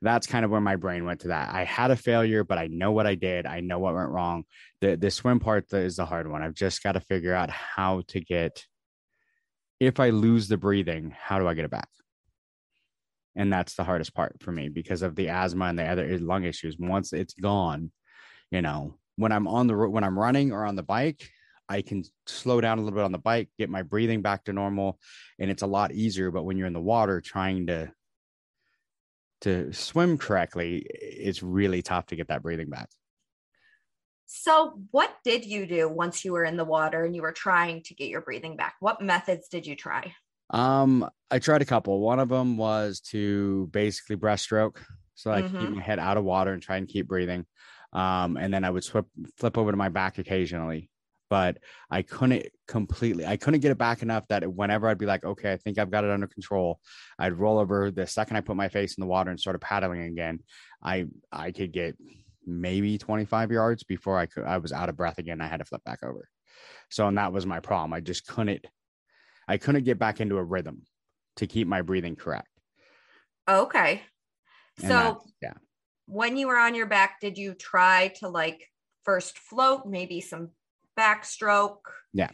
[0.00, 2.66] that's kind of where my brain went to that i had a failure but i
[2.68, 4.44] know what i did i know what went wrong
[4.80, 8.02] the the swim part is the hard one i've just got to figure out how
[8.08, 8.64] to get
[9.80, 11.88] if i lose the breathing how do i get it back?
[13.38, 16.16] And that's the hardest part for me because of the asthma and the other eh,
[16.18, 16.78] lung issues.
[16.78, 17.92] Once it's gone
[18.50, 21.28] you know when i'm on the when i'm running or on the bike
[21.68, 24.52] i can slow down a little bit on the bike get my breathing back to
[24.52, 24.98] normal
[25.38, 26.30] and it's a lot easier.
[26.30, 27.90] But when you're in the water trying to
[29.42, 32.88] to swim correctly it's really tough to get that breathing back
[34.26, 37.82] So, what did you do once you were in the water and you were trying
[37.84, 38.74] to get your breathing back?
[38.80, 40.14] What methods did you try?
[40.50, 44.76] um i tried a couple one of them was to basically breaststroke
[45.14, 47.44] so i could keep my head out of water and try and keep breathing
[47.92, 50.88] um and then i would flip flip over to my back occasionally
[51.28, 51.58] but
[51.90, 55.52] i couldn't completely i couldn't get it back enough that whenever i'd be like okay
[55.52, 56.78] i think i've got it under control
[57.18, 60.02] i'd roll over the second i put my face in the water and started paddling
[60.02, 60.38] again
[60.80, 61.96] i i could get
[62.46, 65.64] maybe 25 yards before i could i was out of breath again i had to
[65.64, 66.28] flip back over
[66.90, 68.64] so and that was my problem i just couldn't
[69.48, 70.82] i couldn't get back into a rhythm
[71.36, 72.48] to keep my breathing correct
[73.48, 74.02] Okay.
[74.82, 75.52] And So, yeah
[76.06, 78.70] when you were on your back, did you try to like
[79.04, 80.50] first float, maybe some
[80.98, 81.78] backstroke?
[82.12, 82.30] Yeah.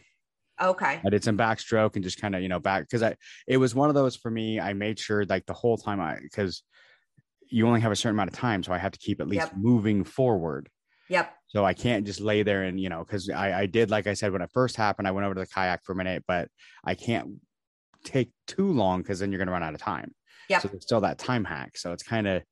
[0.61, 1.01] Okay.
[1.03, 3.15] I did some backstroke and just kind of, you know, back because I
[3.47, 4.59] it was one of those for me.
[4.59, 6.63] I made sure like the whole time I because
[7.53, 9.49] you only have a certain amount of time, so I have to keep at least
[9.49, 9.57] Yep.
[9.57, 10.69] moving forward.
[11.09, 11.33] Yep.
[11.47, 14.13] So I can't just lay there and you know, because I, I did like I
[14.15, 16.49] said when it first happened, I went over to the kayak for a minute, but
[16.83, 17.39] I can't
[18.03, 20.13] take too long because then you're gonna run out of time.
[20.49, 20.59] Yeah.
[20.59, 21.77] So there's still that time hack.
[21.77, 22.43] So it's kind of,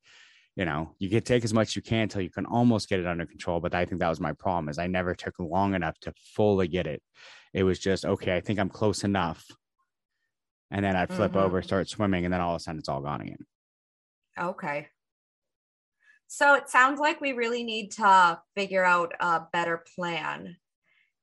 [0.56, 3.00] you know, you can take as much as you can until you can almost get
[3.00, 3.60] it under control.
[3.60, 6.68] But I think that was my problem is I never took long enough to fully
[6.68, 7.02] get it.
[7.54, 8.36] It was just okay.
[8.36, 9.46] I think I'm close enough,
[10.70, 11.42] and then I'd flip Mhm.
[11.42, 13.46] over, start swimming, and then all of a sudden it's all gone again.
[14.39, 14.88] Okay.
[16.28, 20.56] So it sounds like we really need to figure out a better plan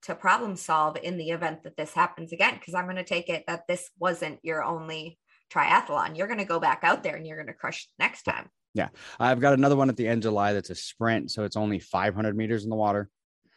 [0.02, 2.54] to problem solve in the event that this happens again.
[2.54, 5.18] Because I'm going to take it that this wasn't your only
[5.50, 6.16] triathlon.
[6.16, 8.50] You're going to go back out there and you're going to crush next time.
[8.74, 8.88] Yeah.
[9.18, 11.78] I've got another one at the end of July that's a sprint, so it's only
[11.78, 13.08] 500 meters in the water.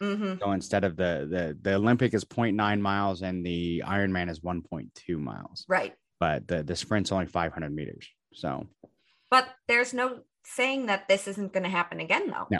[0.02, 4.40] hmm So instead of the the the Olympic is 0.9 miles and the Ironman is
[4.40, 5.94] 1.2 miles, Right.
[6.20, 8.08] but the the sprint's only 500 meters.
[8.34, 8.68] So
[9.32, 12.48] But there's no saying that this isn't going to happen again, though.
[12.52, 12.60] No,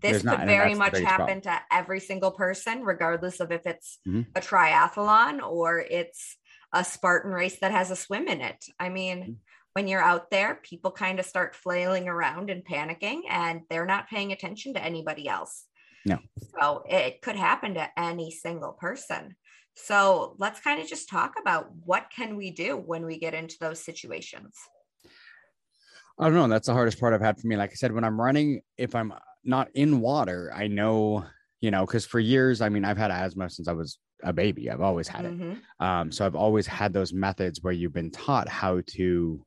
[0.00, 4.26] This could not, very much happen to every single person, regardless of if it's Mhm.
[4.34, 6.38] a triathlon or it's
[6.72, 8.64] a Spartan race that has a swim in it.
[8.78, 9.36] I mean, Mhm.
[9.74, 14.08] when you're out there, people kind of start flailing around and panicking, and they're not
[14.08, 15.66] paying attention to anybody else.
[16.04, 16.18] No.
[16.58, 19.36] So it could happen to any single person.
[19.74, 23.56] So let's kind of just talk about what can we do when we get into
[23.60, 24.54] those situations.
[26.18, 26.48] I don't know.
[26.48, 27.56] That's the hardest part I've had for me.
[27.56, 29.12] Like I said, when I'm running, if I'm
[29.44, 31.24] not in water, I know,
[31.60, 34.70] you know, because for years, I mean, I've had asthma since I was a baby.
[34.70, 35.32] I've always had it.
[35.32, 35.60] Mhm.
[35.80, 39.44] Um, so I've always had those methods where you've been taught how to,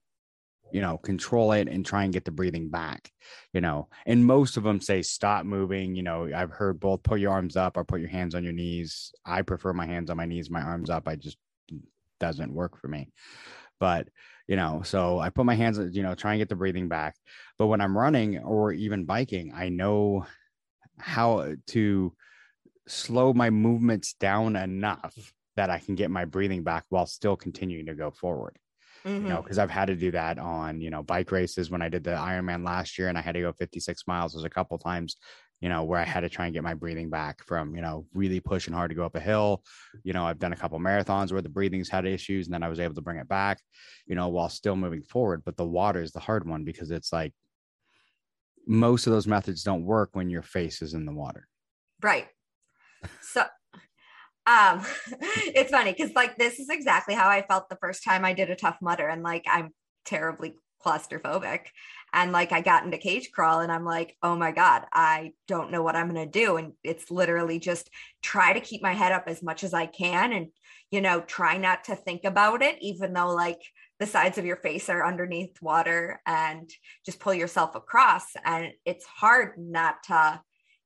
[0.72, 3.12] you know, control it and try and get the breathing back,
[3.54, 3.88] you know.
[4.06, 5.96] And most of them say stop moving.
[5.96, 8.52] You know, I've heard both put your arms up or put your hands on your
[8.54, 9.14] knees.
[9.26, 11.08] I prefer my hands on my knees, my arms up.
[11.08, 11.38] I just
[12.20, 13.12] doesn't work for me.
[13.80, 14.10] But
[14.48, 17.16] you know, so I put my hands, you know, try and get the breathing back.
[17.58, 20.26] But when I'm running or even biking, I know
[20.98, 22.14] how to
[22.88, 25.16] slow my movements down enough
[25.56, 28.58] that I can get my breathing back while still continuing to go forward.
[29.04, 29.44] You know, mm-hmm.
[29.44, 32.12] because I've had to do that on, you know, bike races when I did the
[32.12, 34.34] Ironman last year and I had to go 56 miles.
[34.34, 35.18] There's a couple times,
[35.62, 38.06] you know, where I had to try and get my breathing back from, you know,
[38.14, 39.64] really pushing hard to go up a hill.
[40.04, 42.70] You know, I've done a couple marathons where the breathing's had issues and then I
[42.70, 43.62] was able to bring it back,
[44.06, 45.44] you know, while still moving forward.
[45.46, 47.34] But the water is the hard one because it's like,
[48.68, 51.48] most of those methods don't work when your face is in the water.
[52.02, 52.28] Right.
[53.22, 53.46] So
[54.48, 54.86] um
[55.20, 58.50] it's funny because like this is exactly how I felt the first time I did
[58.50, 59.72] a Tough Mudder and like I'm
[60.06, 61.68] terribly claustrophobic
[62.16, 65.70] and like I got into cage crawl and I'm like, oh my God, I don't
[65.70, 66.56] know what I'm going to do.
[66.56, 67.90] And it's literally just
[68.24, 70.48] try to keep my head up as much as I can and,
[70.92, 73.60] you know, try not to think about it, even though like
[74.00, 76.70] the sides of your face are underneath water and
[77.06, 78.28] just pull yourself across.
[78.46, 80.40] And it's hard not to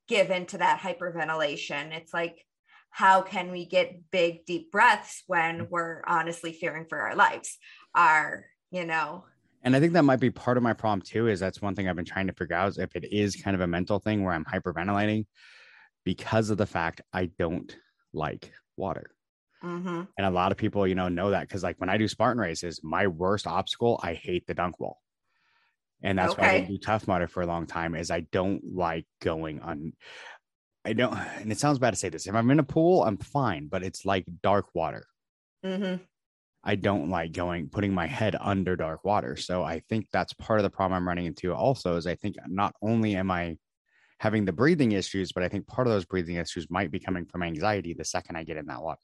[0.07, 1.95] give into that hyperventilation.
[1.95, 2.43] It's like,
[2.89, 7.59] how can we get big, deep breaths when we're honestly fearing for our lives?
[7.93, 9.25] Our, you know,
[9.63, 11.27] and I think that might be part of my problem too.
[11.27, 13.55] Is that's one thing I've been trying to figure out is if it is kind
[13.55, 15.25] of a mental thing where I'm hyperventilating
[16.03, 17.75] because of the fact I don't
[18.13, 19.11] like water.
[19.63, 20.03] Mm-hmm.
[20.17, 22.39] And a lot of people, you know, know that because like when I do Spartan
[22.39, 24.99] races, my worst obstacle, I hate the dunk wall.
[26.01, 27.93] And that's why I do Tough Mudder for a long time.
[27.93, 29.93] Is I don't like going on.
[30.85, 32.25] I don't, and it sounds bad to say this.
[32.25, 35.05] If I'm in a pool, I'm fine, but it's like dark water.
[35.65, 36.01] Mm-hmm.
[36.63, 39.37] I don't like going putting my head under dark water.
[39.37, 42.35] So I think that's part of the problem I'm running into also is I think
[42.47, 43.57] not only am I
[44.19, 47.25] having the breathing issues, but I think part of those breathing issues might be coming
[47.25, 48.99] from anxiety the second I get in that water.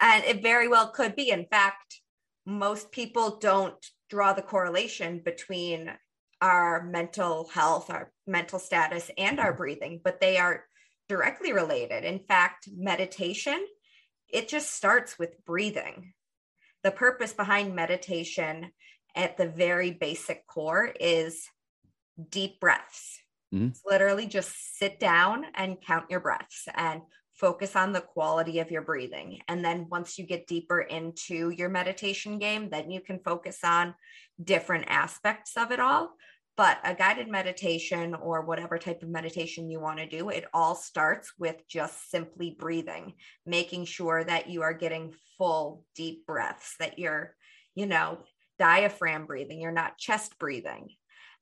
[0.00, 1.30] And it very well could be.
[1.30, 2.00] In fact,
[2.46, 3.74] most people don't
[4.08, 5.92] draw the correlation between
[6.40, 10.64] our mental health, our mental status, and our breathing, but they are
[11.08, 12.04] directly related.
[12.04, 13.62] In fact, meditation,
[14.32, 16.12] it just starts with breathing.
[16.82, 18.72] The purpose behind meditation
[19.14, 21.46] at the very basic core is
[22.28, 23.20] deep breaths.
[23.52, 23.70] Mhm.
[23.70, 27.02] It's literally just sit down and count your breaths and
[27.34, 29.40] focus on the quality of your breathing.
[29.48, 33.94] And then once you get deeper into your meditation game, then you can focus on
[34.42, 36.16] different aspects of it all.
[36.60, 40.74] But a guided meditation or whatever type of meditation you want to do, it all
[40.74, 43.14] starts with just simply breathing,
[43.46, 47.34] making sure that you are getting full deep breaths, that you're,
[47.74, 48.18] you know,
[48.58, 50.90] diaphragm breathing, you're not chest breathing.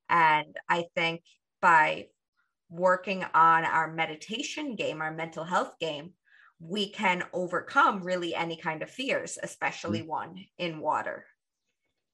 [0.08, 1.22] And I think
[1.60, 2.06] by
[2.70, 6.12] working on our meditation game, our mental health game,
[6.60, 10.10] we can overcome really any kind of fears, especially mm-hmm.
[10.10, 11.24] one in water.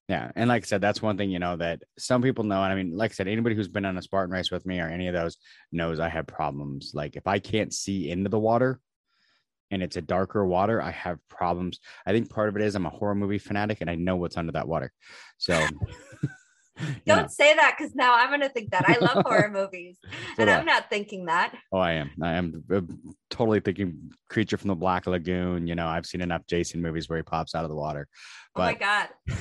[0.08, 0.30] Yeah.
[0.36, 2.62] And like I said, that's one thing, you know, that some people know.
[2.62, 4.80] And I mean, like I said, anybody who's been on a Spartan race with me
[4.80, 5.38] or any of those
[5.72, 6.92] knows I have problems.
[6.94, 8.80] Like if I can't see into the water
[9.70, 11.80] and it's a darker water, I have problems.
[12.06, 14.36] I think part of it is I'm a horror movie fanatic and I know what's
[14.36, 14.92] under that water.
[15.38, 15.66] So,
[17.06, 18.84] Don't know, say that because now I'm going to think that.
[18.88, 19.96] I love horror movies
[20.38, 21.56] and do I'm not thinking that.
[21.72, 22.10] oh, I am.
[22.20, 22.80] I am uh,
[23.30, 25.68] totally thinking Creature from the Black Lagoon.
[25.68, 28.08] You know, I've seen enough Jason movies where he pops out of the water.
[28.56, 29.08] Oh my God.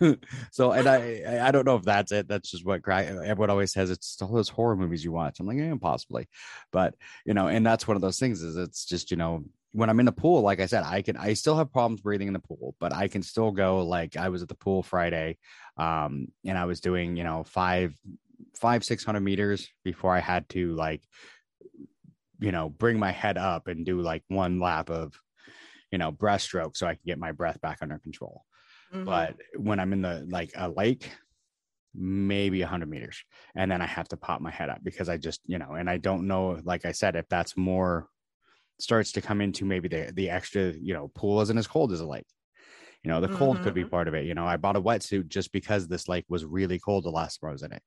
[0.50, 2.28] so and I I- don't know if that's it.
[2.28, 3.90] That's just what crack everyone always says.
[3.90, 5.40] It's all those horror movies you watch.
[5.40, 6.28] I'm like, yeah, possibly,
[6.72, 6.94] but
[7.24, 8.42] you know, and that's one of those things.
[8.42, 11.16] Is it's just you know when I'm in the pool, like I said, I can
[11.16, 13.84] I still have problems breathing in the pool, but I can still go.
[13.84, 15.38] Like I was at the pool Friday,
[15.76, 17.94] um, and I was doing you know five
[18.54, 21.02] five six hundred meters before I had to like
[22.40, 25.18] you know bring my head up and do like one lap of
[25.90, 28.44] you know breaststroke so I can get my breath back under control
[28.92, 29.26] Mhm.
[29.26, 31.12] but when I'm in the like a lake,
[31.94, 33.24] maybe 100 meters,
[33.56, 35.90] and then I have to pop my head up because I just you know, and
[35.90, 38.08] I don't know, like I said, if that's more
[38.80, 42.00] starts to come into maybe the the extra you know pool isn't as cold as
[42.00, 42.26] a lake.
[43.06, 43.90] You know, the cold could be mm-hmm.
[43.90, 44.26] part of it.
[44.26, 47.38] You know, I bought a wetsuit just because this lake was really cold the last
[47.38, 47.82] time I was in it.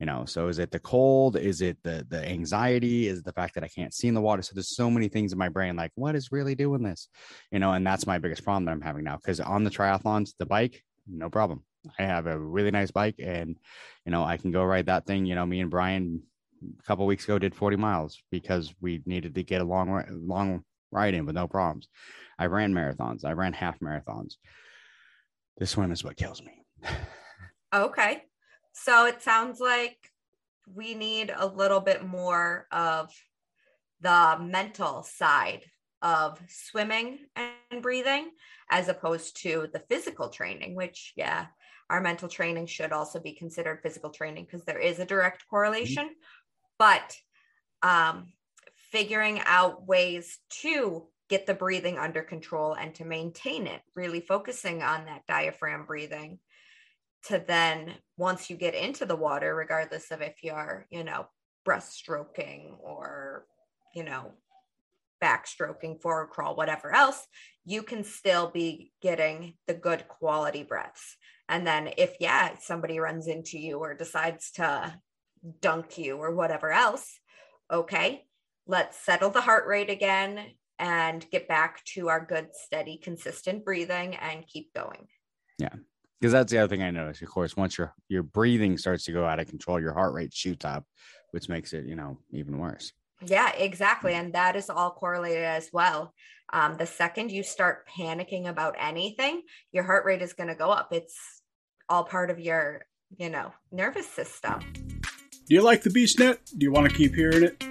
[0.00, 1.36] You know, so is it the cold?
[1.36, 3.06] Is it the the anxiety?
[3.06, 4.42] Is it the fact that I can't see in the water?
[4.42, 7.08] So there's so many things in my brain like, what is really doing this?
[7.52, 9.14] You know, and that's my biggest problem that I'm having now.
[9.14, 11.62] Because on the triathlons, the bike, no problem.
[11.96, 13.56] I have a really nice bike, and
[14.04, 15.26] you know, I can go ride that thing.
[15.26, 16.24] You know, me and Brian
[16.76, 20.64] a couple weeks ago did 40 miles because we needed to get a long long
[20.90, 21.88] ride in with no problems.
[22.38, 23.24] I ran marathons.
[23.24, 24.34] I ran half marathons.
[25.58, 26.62] The swim is what kills me.
[27.74, 28.22] Okay.
[28.72, 29.98] So it sounds like
[30.72, 33.12] we need a little bit more of
[34.00, 35.62] the mental side
[36.00, 38.30] of swimming and breathing
[38.70, 41.46] as opposed to the physical training, which, yeah,
[41.90, 46.10] our mental training should also be considered physical training because there is a direct correlation.
[46.78, 47.16] But
[47.82, 48.32] um,
[48.96, 54.82] figuring out ways to get the breathing under control and to maintain it, really focusing
[54.82, 56.38] on that diaphragm breathing
[57.24, 61.26] to then once you get into the water regardless of if you're you know
[61.66, 63.46] breaststroking or
[63.94, 64.30] you know
[65.20, 67.26] backstroking forward crawl whatever else
[67.64, 71.16] you can still be getting the good quality breaths
[71.48, 74.94] and then if yeah somebody runs into you or decides to
[75.60, 77.18] dunk you or whatever else.
[77.70, 78.24] Okay,
[78.66, 84.14] let's settle the heart rate again and get back to our good, steady, consistent breathing
[84.16, 85.06] and keep going.
[85.58, 85.74] Yeah.
[86.20, 87.22] Because that's the other thing I noticed.
[87.22, 90.32] Of course, once your your breathing starts to go out of control, your heart rate
[90.32, 90.84] shoots up,
[91.30, 92.92] which makes it, you know, even worse.
[93.24, 94.14] Yeah, exactly.
[94.14, 96.14] And that is all correlated as well.
[96.52, 100.70] Um, the second you start panicking about anything, your heart rate is going to go
[100.70, 100.88] up.
[100.92, 101.42] It's
[101.88, 104.60] all part of your, you know, nervous system.
[105.48, 106.40] Do you like the Beast Net?
[106.56, 107.62] Do you want to keep hearing it?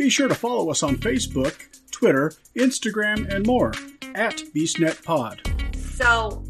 [0.00, 1.54] Be sure to follow us on Facebook,
[1.90, 3.74] Twitter, Instagram, and more
[4.14, 5.76] at BeastNetPod.
[5.76, 6.42] So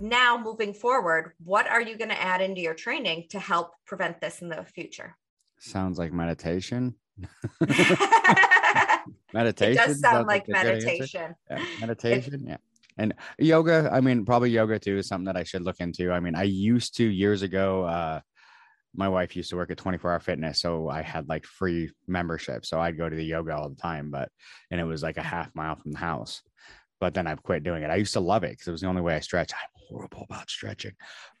[0.00, 4.22] now moving forward, what are you going to add into your training to help prevent
[4.22, 5.14] this in the future?
[5.58, 6.94] Sounds like meditation.
[9.34, 9.72] meditation.
[9.72, 11.34] It does sound like meditation.
[11.50, 11.64] Yeah.
[11.80, 12.46] Meditation.
[12.48, 12.56] yeah.
[12.96, 16.12] And yoga, I mean, probably yoga too is something that I should look into.
[16.12, 18.20] I mean, I used to years ago, uh,
[18.96, 20.60] my wife used to work at 24 hour fitness.
[20.60, 22.66] So I had like free membership.
[22.66, 24.30] So I'd go to the yoga all the time, but,
[24.70, 26.42] and it was like a half mile from the house.
[27.00, 27.90] But then I've quit doing it.
[27.90, 29.52] I used to love it because it was the only way I stretch.
[29.52, 30.92] I'm horrible about stretching,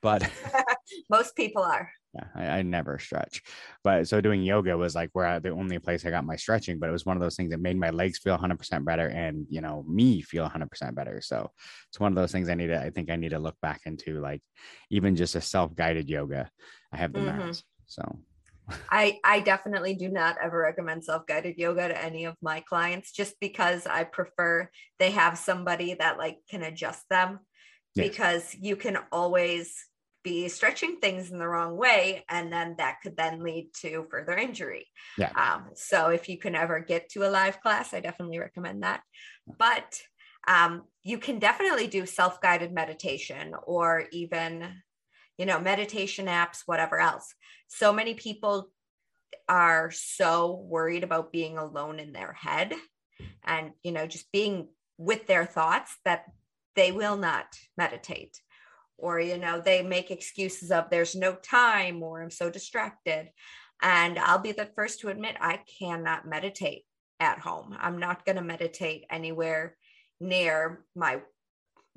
[0.02, 0.28] but
[1.10, 3.42] most people are yeah, I, I, never stretch.
[3.84, 6.78] But so doing yoga was like where I, the only place I got my stretching,
[6.78, 9.46] but it was one of those things that made my legs feel 100% better and,
[9.48, 11.20] you know, me feel 100% better.
[11.20, 11.50] So
[11.88, 13.82] it's one of those things I need to, I think I need to look back
[13.86, 14.42] into like
[14.90, 16.50] even just a self guided yoga.
[16.96, 17.50] I have the mm-hmm.
[17.86, 18.18] So
[18.90, 23.34] I I definitely do not ever recommend self-guided yoga to any of my clients just
[23.40, 27.40] because I prefer they have somebody that like can adjust them
[27.94, 28.08] yes.
[28.08, 29.74] because you can always
[30.24, 34.36] be stretching things in the wrong way and then that could then lead to further
[34.36, 34.84] injury
[35.16, 35.30] yeah.
[35.36, 39.02] Um, so if you can ever get to a live class i definitely recommend that
[39.56, 40.00] but
[40.48, 44.82] um, you can definitely do self-guided meditation or even
[45.38, 47.34] you know meditation apps whatever else.
[47.68, 48.70] So many people
[49.48, 52.74] are so worried about being alone in their head
[53.44, 54.68] and you know just being
[54.98, 56.24] with their thoughts that
[56.74, 57.46] they will not
[57.76, 58.40] meditate
[58.98, 63.30] or you know they make excuses of there's no time or i'm so distracted.
[63.82, 66.84] And i'll be the first to admit i cannot meditate
[67.20, 67.76] at home.
[67.78, 69.76] I'm not going to meditate anywhere
[70.20, 71.20] near my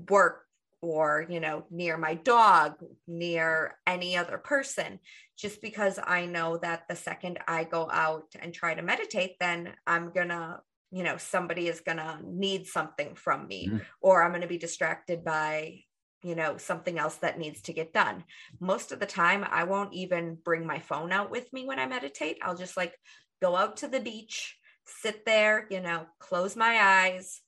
[0.09, 0.43] work
[0.81, 2.75] or you know near my dog
[3.07, 4.99] near any other person
[5.37, 9.73] just because i know that the second i go out and try to meditate then
[9.85, 10.61] i'm gonna
[10.91, 13.77] you know somebody is gonna need something from me mm-hmm.
[14.01, 15.79] or i'm gonna be distracted by
[16.23, 18.23] you know something else that needs to get done
[18.59, 21.85] most of the time i won't even bring my phone out with me when i
[21.85, 22.93] meditate i'll just like
[23.41, 27.41] go out to the beach sit there you know close my eyes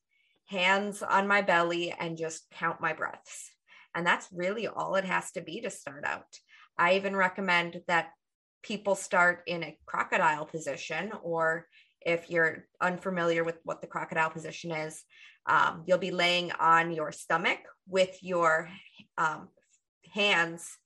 [0.52, 3.50] hands on my belly and just count my breaths.
[3.96, 6.26] And that's really all it has to be to start out.
[6.78, 8.10] I even recommend that
[8.62, 11.68] people start in a crocodile position or
[12.02, 15.04] if you're unfamiliar with what the crocodile position is
[15.48, 18.70] um, you'll be laying on your stomach with your
[19.18, 19.48] um,
[20.14, 20.78] hands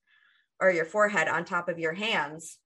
[0.62, 2.58] or your forehead on top of your hands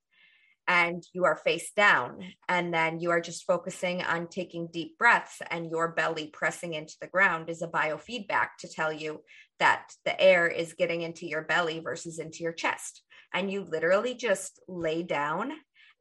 [0.70, 5.42] and you are face down and then you are just focusing on taking deep breaths
[5.52, 9.22] and your belly pressing into the ground is a biofeedback to tell you
[9.60, 13.02] that the air is getting into your belly versus into your chest
[13.34, 15.52] and you literally just lay down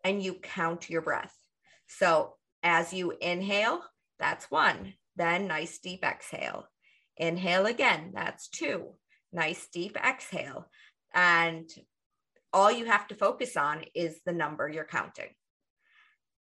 [0.04, 1.34] and you count your breath
[1.88, 3.82] so as you inhale
[4.20, 6.68] that's one then nice deep exhale.
[7.16, 8.12] Inhale again.
[8.14, 8.94] That's two.
[9.32, 10.70] Nice deep exhale.
[11.12, 11.68] And
[12.52, 15.30] all you have to focus on is the number you're counting.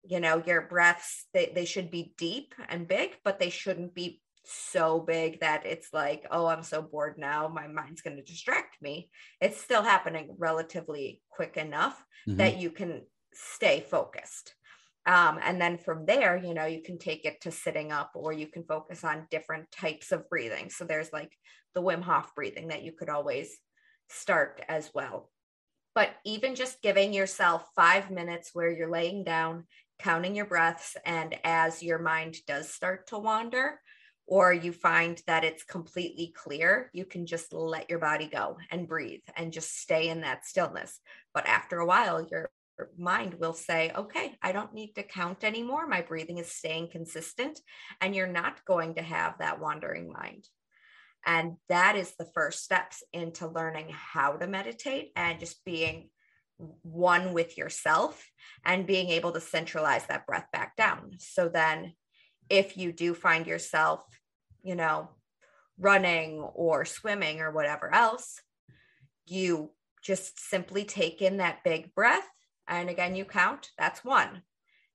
[0.04, 4.22] You know, your breaths, they, they should be deep and big, but they shouldn't be
[4.46, 7.48] so big that it's like, oh, I'm so bored now.
[7.48, 9.10] My mind's going to distract me.
[9.39, 12.38] It's still happening relatively quick enough mm-hmm.
[12.38, 14.54] that you can stay focused.
[15.06, 18.32] Um, and then from there, you know, you can take it to sitting up or
[18.32, 20.70] you can focus on different types of breathing.
[20.70, 21.32] So there's like
[21.76, 23.58] the Wim Hof breathing that you could always
[24.10, 25.30] start as well.
[25.96, 29.66] But even just giving yourself five minutes where you're laying down,
[30.00, 33.80] counting your breaths, and as your mind does start to wander,
[34.26, 38.88] or you find that it's completely clear, you can just let your body go and
[38.88, 41.00] breathe and just stay in that stillness.
[41.34, 42.50] But after a while, your
[42.98, 45.88] mind will say, okay, I don't need to count anymore.
[45.88, 47.60] My breathing is staying consistent.
[48.02, 50.48] And you're not going to have that wandering mind.
[51.26, 56.09] And that is the first steps into learning how to meditate and just being
[56.82, 58.26] one with yourself
[58.65, 61.11] and being able to centralize that breath back down.
[61.19, 61.93] So then,
[62.49, 64.01] if you do find yourself,
[64.61, 65.09] you know,
[65.80, 68.39] running or swimming or whatever else,
[69.26, 69.71] you
[70.03, 72.28] just simply take in that big breath
[72.67, 74.43] And again, you count, that's one.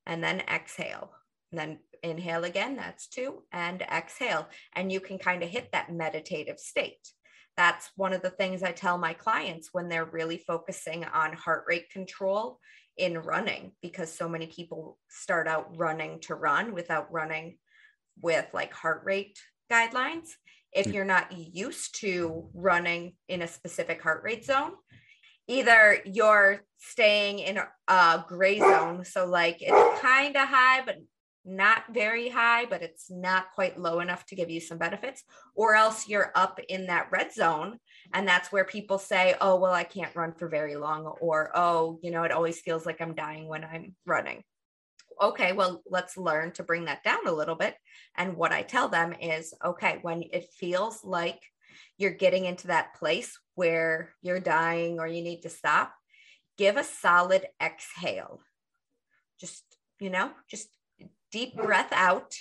[0.06, 1.12] And then exhale.
[1.52, 3.42] And then inhale again, that's two.
[3.52, 4.48] And exhale.
[4.74, 7.12] And you can kind of hit that meditative state.
[7.56, 11.64] That's one of the things I tell my clients when they're really focusing on heart
[11.66, 12.60] rate control
[12.96, 17.58] in running, because so many people start out running to run without running
[18.20, 19.38] with like heart rate
[19.70, 20.28] guidelines.
[20.72, 20.94] If Mm.
[20.94, 24.72] you're not used to running in a specific heart rate zone,
[25.46, 29.04] either you're staying in a gray zone.
[29.04, 30.98] So, like, it's kind of high, but
[31.44, 35.24] not very high, but it's not quite low enough to give you some benefits,
[35.54, 37.78] or else you're up in that red zone.
[38.12, 41.98] And that's where people say, oh, well, I can't run for very long, or oh,
[42.02, 44.42] you know, it always feels like I'm dying when I'm running.
[45.20, 47.74] Okay, well, let's learn to bring that down a little bit.
[48.16, 51.40] And what I tell them is, okay, when it feels like
[51.96, 55.92] you're getting into that place where you're dying or you need to stop,
[56.56, 58.40] give a solid exhale.
[59.40, 59.64] Just,
[59.98, 60.68] you know, just
[61.30, 62.34] deep breath out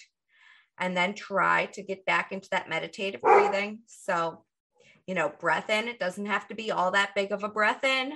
[0.80, 3.80] and then try to get back into that meditative breathing.
[3.88, 4.44] So,
[5.06, 7.84] you know, breath in, it doesn't have to be all that big of a breath
[7.84, 8.14] in,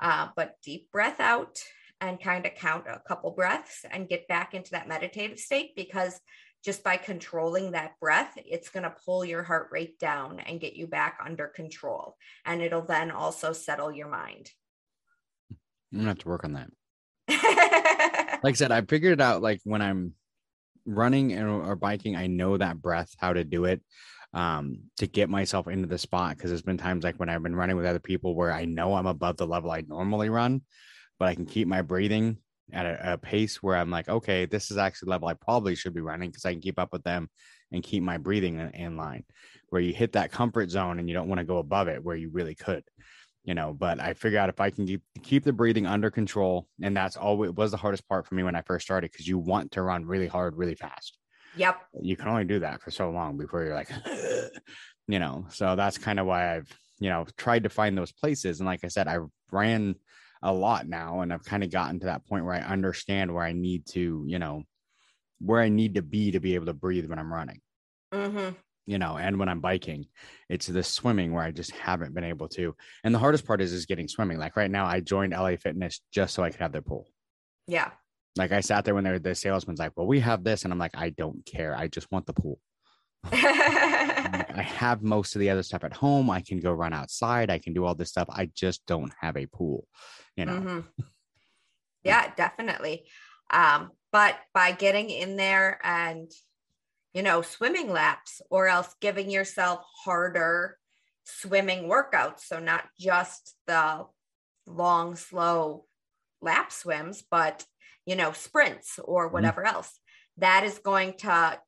[0.00, 1.58] uh, but deep breath out
[2.00, 6.20] and kind of count a couple breaths and get back into that meditative state because
[6.64, 10.74] just by controlling that breath, it's going to pull your heart rate down and get
[10.74, 12.16] you back under control.
[12.44, 14.50] And it'll then also settle your mind.
[15.92, 16.70] I'm gonna have to work on that.
[18.42, 20.14] Like I said, I figured it out like when I'm
[20.84, 23.82] running or biking, I know that breath, how to do it
[24.34, 27.54] um to get myself into the spot because there's been times like when I've been
[27.54, 30.62] running with other people where I know I'm above the level I normally run,
[31.18, 32.38] but I can keep my breathing
[32.72, 35.94] at a, a pace where I'm like, okay, this is actually level I probably should
[35.94, 37.28] be running because I can keep up with them
[37.72, 39.24] and keep my breathing in, in line.
[39.68, 42.16] Where you hit that comfort zone and you don't want to go above it where
[42.16, 42.84] you really could,
[43.44, 43.72] you know.
[43.72, 47.16] But I figure out if I can keep keep the breathing under control, and that's
[47.16, 49.82] always was the hardest part for me when I first started because you want to
[49.82, 51.18] run really hard, really fast.
[51.56, 51.82] yep.
[52.00, 53.90] You can only do that for so long before you're like,
[55.08, 55.46] you know.
[55.50, 58.84] So that's kind of why I've you know tried to find those places, and like
[58.84, 59.18] I said, I
[59.50, 59.96] ran
[60.42, 63.44] a lot now and I've kind of gotten to that point where I understand where
[63.44, 64.64] I need to, you know,
[65.38, 67.60] where I need to be to be able to breathe when I'm running,
[68.12, 68.50] hmm
[68.92, 70.06] you know, and when I'm biking.
[70.50, 72.76] It's the swimming where I just haven't been able to.
[73.02, 74.38] And the hardest part is is getting swimming.
[74.38, 77.08] Like right now, I joined LA Fitness just so I could have their pool.
[77.66, 77.90] Yeah.
[78.36, 80.72] Like I sat there when they were the salesman's like, Well, we have this, and
[80.72, 81.74] I'm like, I don't care.
[81.74, 82.60] I just want the pool.
[83.32, 86.28] I have most of the other stuff at home.
[86.28, 87.50] I can go run outside.
[87.50, 88.28] I can do all this stuff.
[88.30, 89.86] I just don't have a pool,
[90.36, 90.60] you know.
[90.60, 90.84] Mhm.
[92.04, 93.06] Yeah, definitely.
[93.48, 96.28] Um, but by getting in there and,
[97.12, 100.78] you know, swimming laps or else giving yourself harder
[101.24, 102.40] swimming workouts.
[102.40, 104.06] So not just the
[104.66, 105.84] long, slow
[106.40, 107.64] lap swims, but,
[108.06, 109.34] you know, sprints or mm-hmm.
[109.34, 109.98] whatever else.
[110.38, 111.58] That is going to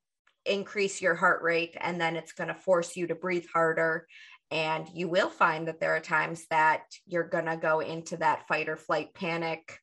[0.47, 4.07] increase your heart rate and then it's going to force you to breathe harder
[4.51, 8.47] and you will find that there are times that you're going to go into that
[8.47, 9.79] fight or flight panic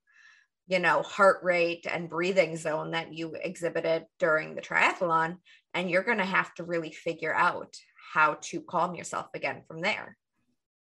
[0.72, 5.36] you know heart rate and breathing zone that you exhibited during the triathlon
[5.74, 7.76] and you're going to have to really figure out
[8.14, 10.18] how to calm yourself again from there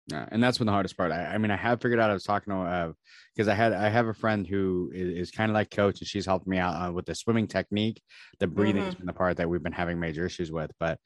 [0.06, 1.12] Yeah, and that's been the hardest part.
[1.12, 2.10] I, I mean, I have figured out.
[2.10, 2.94] I was talking to
[3.34, 6.08] because I had I have a friend who is, is kind of like coach, and
[6.08, 8.02] she's helped me out uh, with the swimming technique.
[8.40, 10.98] The breathing has been the part that we've been having major issues with, but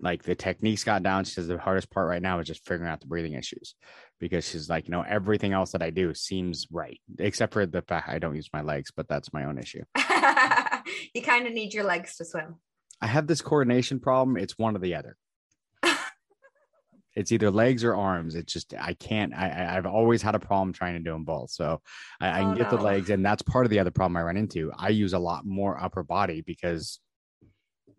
[0.00, 1.24] like the techniques got down.
[1.24, 3.74] She says the hardest part right now is just figuring out the breathing issues
[4.20, 7.82] because she's like, you know, everything else that I do seems right, except for the
[7.82, 9.82] fact I don't use my legs, but that's my own issue.
[11.14, 12.56] you kind of need your legs to swim
[13.00, 14.36] I have this coordination problem.
[14.36, 15.16] It's one or the other.
[17.16, 18.34] it's either legs or arms.
[18.34, 19.34] It's just I can't.
[19.34, 21.50] I, I I've always had a problem trying to do them both.
[21.50, 21.80] So
[22.20, 24.22] I, I Oh, can get the legs, and that's part of the other problem I
[24.22, 24.72] run into.
[24.76, 27.00] I use a lot more upper body because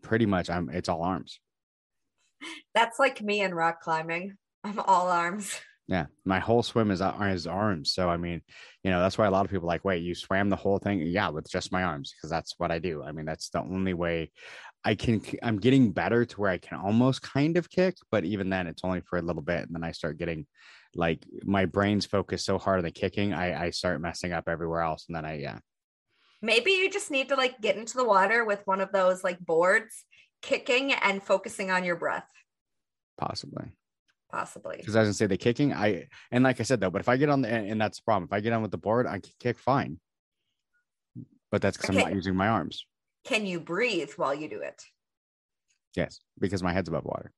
[0.01, 0.69] pretty much I'm.
[0.69, 1.39] It's all arms.
[2.73, 4.33] That's like me in rock climbing
[4.63, 7.93] i'm all arms Yeah, my whole swim is uh, is arms.
[7.93, 8.41] So I mean,
[8.83, 10.79] you know, that's why a lot of people are like, wait, you swam the whole
[10.79, 10.99] thing?
[11.01, 13.03] Yeah, with just my arms because that's what I do.
[13.03, 14.31] I mean, that's the only way
[14.83, 15.21] I can.
[15.43, 18.83] I'm getting better to where I can almost kind of kick, but even then, it's
[18.83, 20.47] only for a little bit, and then I start getting
[20.95, 24.81] like my brain's focused so hard on the kicking, I I start messing up everywhere
[24.81, 25.59] else, and then I yeah.
[26.41, 29.39] maybe you just need to like get into the water with one of those like
[29.39, 30.05] boards
[30.45, 32.29] kicking and focusing on your breath
[33.17, 33.71] Possibly
[34.35, 35.73] possibly because I was gonna say the kicking.
[35.73, 38.03] I and like I said though, but if I get on the and that's the
[38.03, 38.27] problem.
[38.29, 39.99] If I get on with the board, I can kick fine.
[41.51, 42.85] But that's because I'm not using my arms.
[43.23, 44.81] can you breathe while you do it
[45.95, 47.31] Yes, because my head's above water.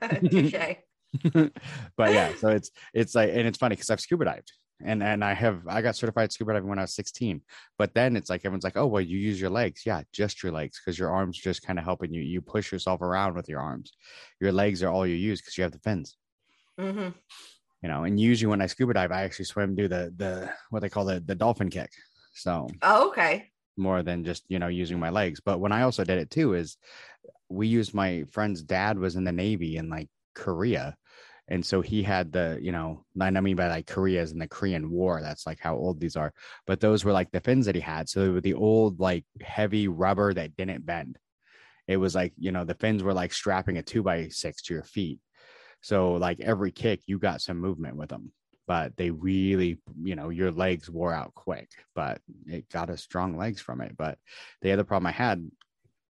[1.96, 4.52] But yeah, so it's it's like and it's funny because I've scuba dived
[4.84, 7.42] and and I have I got certified scuba diving when I was 16.
[7.78, 9.82] But then it's like everyone's like, oh well, you use your legs.
[9.86, 12.22] Yeah, just your legs because your arms just kind of helping you.
[12.22, 13.92] You push yourself around with your arms.
[14.40, 16.16] Your legs are all you use because you have the fins.
[16.78, 17.10] hmm
[17.82, 20.80] You know, and usually when I scuba dive, I actually swim do the the what
[20.80, 21.90] they call the the dolphin kick.
[22.34, 23.50] So Oh, okay.
[23.76, 25.40] more than just you know using my legs.
[25.44, 26.76] But when I also did it too, is
[27.48, 30.96] we used my friend's dad was in the Navy in like Korea.
[31.50, 34.46] And so he had the, you know, and I mean by like Korea's in the
[34.46, 35.20] Korean War.
[35.20, 36.32] That's like how old these are.
[36.64, 38.08] But those were like the fins that he had.
[38.08, 41.18] So they were the old, like heavy rubber that didn't bend.
[41.88, 44.74] It was like, you know, the fins were like strapping a two by six to
[44.74, 45.18] your feet.
[45.80, 48.30] So like every kick, you got some movement with them.
[48.68, 53.36] But they really, you know, your legs wore out quick, but it got us strong
[53.36, 53.96] legs from it.
[53.96, 54.18] But
[54.62, 55.50] the other problem I had,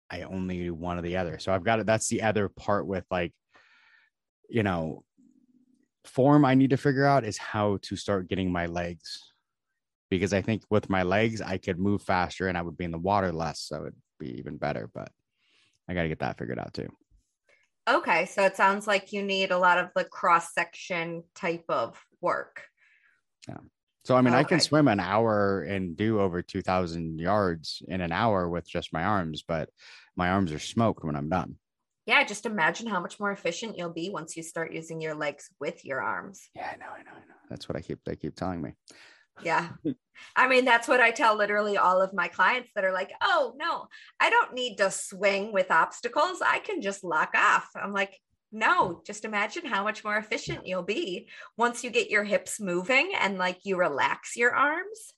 [0.09, 1.37] I only do one or the other.
[1.37, 1.85] So I've got it.
[1.85, 3.33] That's the other part with like,
[4.49, 5.03] you know,
[6.07, 9.33] form I need to figure out is how to start getting my legs.
[10.09, 12.91] Because I think with my legs, I could move faster and I would be in
[12.91, 13.59] the water less.
[13.59, 14.89] So it'd be even better.
[14.93, 15.11] But
[15.89, 16.89] I got to get that figured out too.
[17.89, 18.25] Okay.
[18.25, 22.63] So it sounds like you need a lot of the cross section type of work.
[23.47, 23.57] Yeah.
[24.05, 28.13] So, I mean, I can swim an hour and do over 2,000 yards in an
[28.13, 29.69] hour with just my arms, but
[30.15, 31.57] my arms are smoked when I'm done.
[32.07, 32.23] Yeah.
[32.23, 35.85] Just imagine how much more efficient you'll be once you start using your legs with
[35.85, 36.49] your arms.
[36.55, 37.35] Yeah, I know, I know, I know.
[37.49, 38.73] That's what I keep, they keep telling me.
[39.43, 39.69] Yeah.
[40.35, 43.53] I mean, that's what I tell literally all of my clients that are like, oh,
[43.57, 43.87] no,
[44.19, 46.41] I don't need to swing with obstacles.
[46.43, 47.69] I can just lock off.
[47.75, 48.17] I'm like,
[48.51, 53.11] no, just imagine how much more efficient you'll be once you get your hips moving
[53.19, 55.13] and like you relax your arms.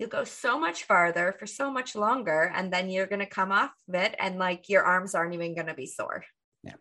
[0.00, 2.50] You'll go so much farther for so much longer.
[2.54, 5.54] And then you're going to come off of it and like your arms aren't even
[5.54, 6.24] going to be sore.
[6.64, 6.76] Yeah.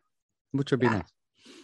[0.54, 0.94] Which would be Yeah.
[0.94, 1.14] nice.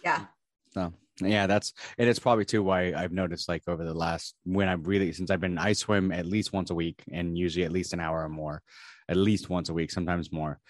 [0.04, 0.24] Yeah.
[0.72, 0.92] So
[1.22, 4.86] yeah, that's and it's probably too why I've noticed like over the last when I've
[4.86, 7.94] really since I've been I swim at least once a week and usually at least
[7.94, 8.62] an hour or more,
[9.08, 10.60] at least once a week, sometimes more.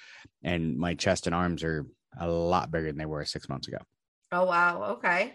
[0.44, 1.84] And my chest and arms are
[2.20, 3.78] a lot bigger than they were six months ago.
[4.30, 4.82] Oh, wow.
[4.92, 5.34] Okay.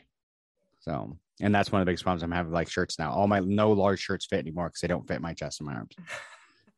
[0.79, 3.11] So and that's one of the biggest problems I'm having like shirts now.
[3.11, 5.75] All my no large shirts fit anymore because they don't fit my chest and my
[5.75, 5.95] arms.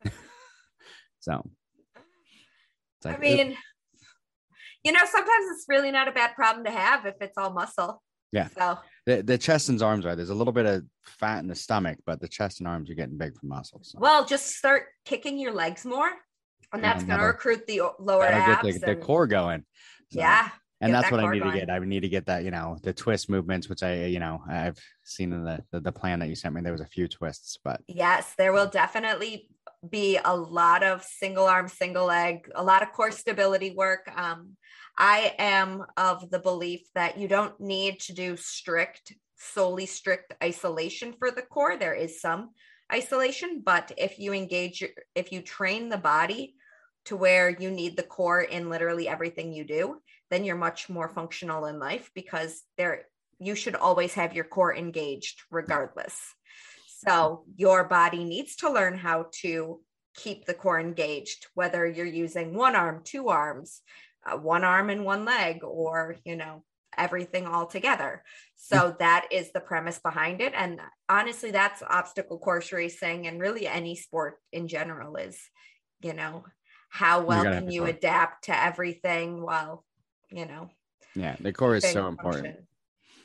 [1.20, 1.42] so
[2.96, 3.56] it's I like, mean,
[4.82, 8.02] you know, sometimes it's really not a bad problem to have if it's all muscle.
[8.32, 8.48] Yeah.
[8.58, 11.54] So the, the chest and arms are there's a little bit of fat in the
[11.54, 13.92] stomach, but the chest and arms are getting big from muscles.
[13.92, 13.98] So.
[14.00, 16.08] Well, just start kicking your legs more,
[16.72, 18.80] and Yeah, that's going to recruit the lower abs.
[18.80, 19.64] the, the core going.
[20.10, 20.48] So- yeah,
[20.80, 21.70] and get that's that what I need to get.
[21.70, 24.78] I need to get that, you know, the twist movements, which I, you know, I've
[25.02, 26.60] seen in the, the the plan that you sent me.
[26.60, 29.48] There was a few twists, but yes, there will definitely
[29.88, 34.10] be a lot of single arm, single leg, a lot of core stability work.
[34.16, 34.56] Um,
[34.96, 41.12] I am of the belief that you don't need to do strict, solely strict isolation
[41.18, 41.76] for the core.
[41.76, 42.50] There is some
[42.92, 46.54] isolation, but if you engage, if you train the body
[47.06, 50.00] to where you need the core in literally everything you do,
[50.30, 53.04] then you're much more functional in life because there
[53.38, 56.16] you should always have your core engaged regardless.
[57.06, 59.80] So your body needs to learn how to
[60.14, 63.82] keep the core engaged, whether you're using one arm, two arms,
[64.24, 66.64] uh, one arm and one leg, or, you know,
[66.96, 68.22] everything all together.
[68.56, 70.52] So that is the premise behind it.
[70.54, 75.38] And honestly, that's obstacle course racing and really any sport in general is,
[76.00, 76.44] you know,
[76.88, 77.90] how well can you core.
[77.90, 79.84] adapt to everything while,
[80.34, 80.68] you know,
[81.14, 82.46] yeah, the core is so important.
[82.46, 82.66] function.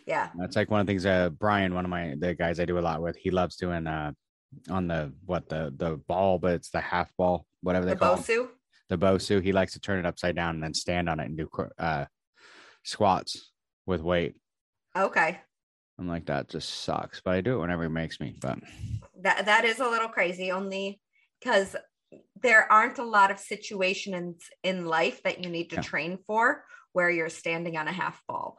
[0.05, 0.29] Yeah.
[0.35, 1.05] That's like one of the things.
[1.05, 3.87] Uh, Brian, one of my the guys I do a lot with, he loves doing
[3.87, 4.11] uh
[4.69, 8.13] on the what the the ball, but it's the half ball, whatever they The call
[8.15, 8.25] it.
[8.27, 8.47] The Bosu.
[8.89, 9.43] the Bosu.
[9.43, 12.05] He likes to turn it upside down and then stand on it and do uh
[12.83, 13.51] squats
[13.85, 14.35] with weight.
[14.95, 15.39] Okay.
[15.97, 18.35] I'm like that just sucks, but I do it whenever he makes me.
[18.39, 18.59] But
[19.21, 21.01] that that is a little crazy only
[21.39, 21.75] because
[22.41, 25.81] there aren't a lot of situations in life that you need to Yeah.
[25.81, 28.57] train for where you're standing on a half ball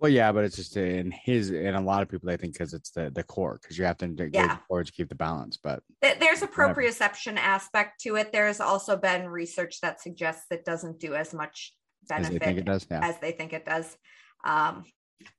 [0.00, 2.74] Well, yeah, but it's just in his and a lot of people I think because
[2.74, 4.54] it's the the core because you have to engage Yeah.
[4.56, 5.56] the core to keep the balance.
[5.56, 6.74] But there's a Whatever.
[6.74, 11.74] proprioception aspect to it there's also been research that suggests it doesn't do as much
[12.08, 13.96] benefit as they think it does, yeah, as they think it does
[14.44, 14.84] um,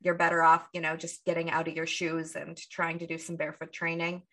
[0.02, 3.18] you're better off you know just getting out of your shoes and trying to do
[3.20, 4.24] some barefoot training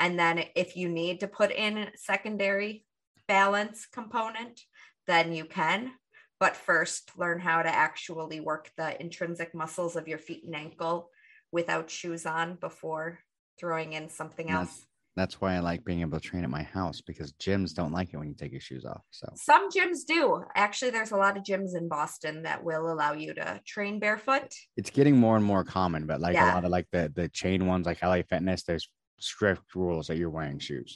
[0.00, 2.84] and then if you need to put in secondary
[3.28, 4.62] balance component
[5.06, 5.92] then you can
[6.38, 11.10] but first learn how to actually work the intrinsic muscles of your feet and ankle
[11.52, 13.20] without shoes on before
[13.58, 17.00] throwing in something else That's why I like being able to train at my house
[17.00, 19.00] because gyms don't like it when you take your shoes off.
[19.10, 20.44] So Some gyms do.
[20.54, 24.52] Actually, there's a lot of gyms in Boston that will allow you to train barefoot.
[24.76, 27.66] it's getting more and more common, but like a lot of like the the chain
[27.66, 30.94] ones like LA Fitness, there's strict rules that you're wearing shoes.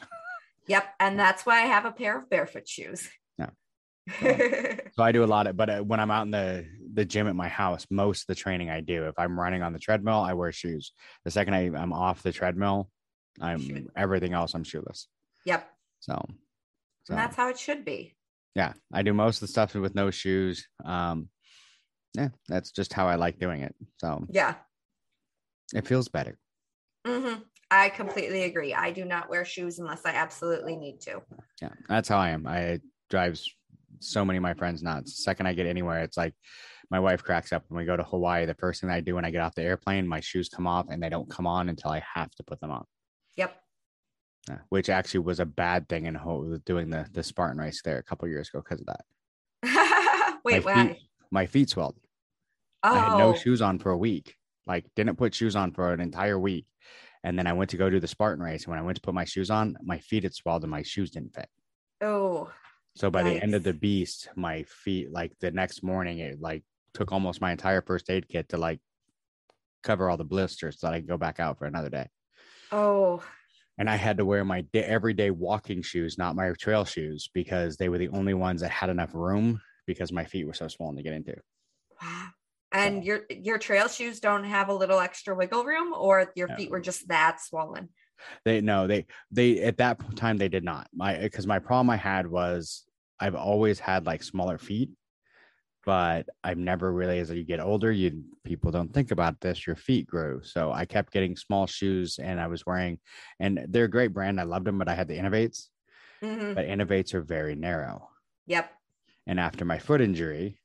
[0.66, 0.84] Yep.
[1.00, 3.08] And that's why I have a pair of barefoot shoes.
[4.96, 7.28] So I do a lot of, but uh, when I'm out in the the gym
[7.28, 10.18] at my house, most of the training I do, if I'm running on the treadmill,
[10.18, 10.92] I wear shoes.
[11.24, 12.90] The second I, I'm off the treadmill,
[13.40, 13.88] I'm Shoe.
[13.96, 15.06] everything else I'm shoeless.
[15.46, 15.70] yep.
[16.00, 16.12] So,
[17.04, 18.16] so And that's how it should be.
[18.56, 20.66] yeah, I do most of the stuff with no shoes.
[20.84, 21.28] Um,
[22.14, 23.74] yeah, that's just how I like doing it.
[23.98, 24.56] So Yeah.
[25.72, 26.36] it feels better.
[27.06, 27.42] Mm-hmm.
[27.70, 28.74] I completely agree.
[28.74, 31.22] I do not wear shoes unless I absolutely need to.
[31.62, 32.46] Yeah, that's how I am.
[32.48, 33.48] I drives
[33.98, 35.16] so many of my friends nuts.
[35.16, 36.34] The second I get anywhere, it's like
[36.90, 38.46] my wife cracks up when we go to Hawaii.
[38.46, 40.86] The first thing I do when I get off the airplane, my shoes come off
[40.90, 42.84] and they don't come on until I have to put them on.
[43.36, 43.56] Yep.
[44.48, 47.98] Yeah, which actually was a bad thing in Ho- doing the the Spartan race there
[47.98, 50.40] a couple years ago because of that.
[50.44, 50.86] Wait, my why?
[50.88, 50.98] feet,
[51.30, 51.96] my feet swelled.
[52.82, 53.34] Oh, I had no oh.
[53.34, 54.34] shoes on for a week.
[54.66, 56.66] Like didn't put shoes on for an entire week.
[57.22, 58.64] And then I went to go do the Spartan race.
[58.64, 60.82] And when I went to put my shoes on, my feet had swelled and my
[60.82, 61.48] shoes didn't fit.
[62.00, 62.50] oh,
[62.96, 66.64] So by the end of the beast, my feet like the next morning, it like
[66.92, 68.80] took almost my entire first aid kit to like
[69.82, 72.08] cover all the blisters so that I could go back out for another day.
[72.72, 73.22] oh,
[73.78, 77.76] And I had to wear my day, everyday walking shoes, not my trail shoes, because
[77.76, 80.96] they were the only ones that had enough room because my feet were so swollen
[80.96, 81.36] to get into.
[82.02, 82.28] wow.
[82.72, 86.56] And your your trail shoes don't have a little extra wiggle room, or your No.
[86.56, 87.88] feet were just that swollen.
[88.44, 90.88] They no, they they at that time they did not.
[90.94, 92.84] My because my problem I had was
[93.18, 94.90] I've always had like smaller feet,
[95.84, 99.76] but I've never really as you get older, you people don't think about this, your
[99.76, 102.98] feet grow, So I kept getting small shoes and I was wearing
[103.38, 104.40] and they're a great brand.
[104.40, 105.68] I loved them, but I had the Inov-8s,
[106.22, 108.10] hmm but Inov-8s are very narrow.
[108.46, 108.70] Yep.
[109.26, 110.59] And after my foot injury,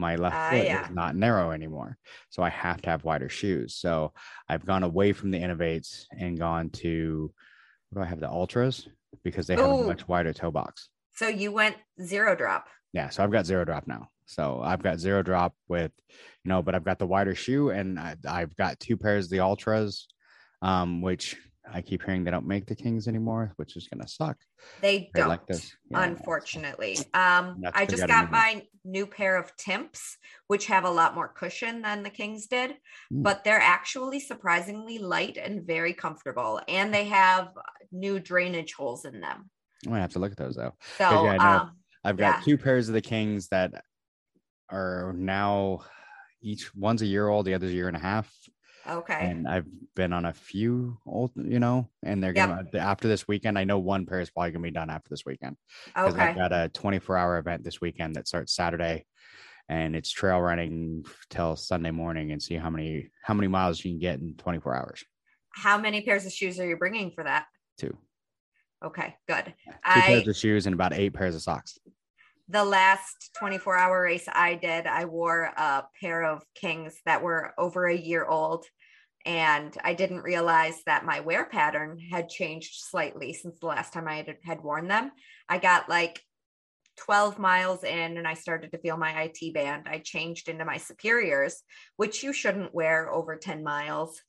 [0.00, 0.84] my left Ah, foot yeah.
[0.84, 1.96] is not narrow anymore.
[2.30, 3.76] So I have to have wider shoes.
[3.76, 4.12] So
[4.48, 7.32] I've gone away from the Inov-8s and gone to
[7.90, 8.20] what do I have?
[8.20, 8.88] The Altras
[9.24, 10.88] because they have a much wider toe box.
[11.14, 12.66] So you went zero drop.
[12.92, 13.08] Yeah.
[13.10, 14.08] So I've got zero drop now.
[14.26, 15.90] So I've got zero drop with,
[16.44, 19.30] you know, but I've got the wider shoe and I, I've got two pairs of
[19.30, 20.04] the Altras,
[20.62, 21.36] um, which
[21.72, 24.36] I keep hearing they don't make the Kings anymore, which is going to suck.
[24.80, 25.28] They don't.
[25.28, 25.74] like this.
[25.90, 26.02] Yeah.
[26.04, 26.98] unfortunately.
[27.14, 30.16] Um, I just got my new pair of Timps,
[30.48, 32.72] which have a lot more cushion than the Kings did,
[33.12, 33.22] Mm.
[33.22, 36.60] but they're actually surprisingly light and very comfortable.
[36.68, 37.52] And they have
[37.92, 39.50] new drainage holes in them.
[39.86, 40.74] I'm gonna have to look at those though.
[40.98, 42.44] So, yeah, I um, I've got Yeah.
[42.44, 43.84] two pairs of the Kings that
[44.70, 45.80] are now
[46.42, 48.32] each one's a year old, the other's a year and a half.
[48.88, 49.18] Okay.
[49.30, 53.58] And I've been on a few old, you know, and they're gonna after this weekend.
[53.58, 55.56] I know one pair is probably gonna be done after this weekend
[55.86, 59.06] because I've got a 24 hour event this weekend that starts Saturday,
[59.68, 63.90] and it's trail running till Sunday morning, and see how many how many miles you
[63.90, 65.04] can get in 24 hours.
[65.52, 67.46] How many pairs of shoes are you bringing for that?
[67.78, 67.96] Two,
[68.84, 69.44] Okay, good.
[69.66, 71.78] two I pairs of shoes and about eight pairs of socks.
[72.50, 77.54] The last 24 hour race I did, I wore a pair of Kings that were
[77.56, 78.64] over a year old.
[79.24, 84.08] And I didn't realize that my wear pattern had changed slightly since the last time
[84.08, 85.12] I had, worn them.
[85.48, 86.20] I got like
[86.96, 89.86] 12 miles in and I started to feel my IT band.
[89.88, 91.62] I changed into my superiors,
[91.98, 94.20] which you shouldn't wear over 10 miles.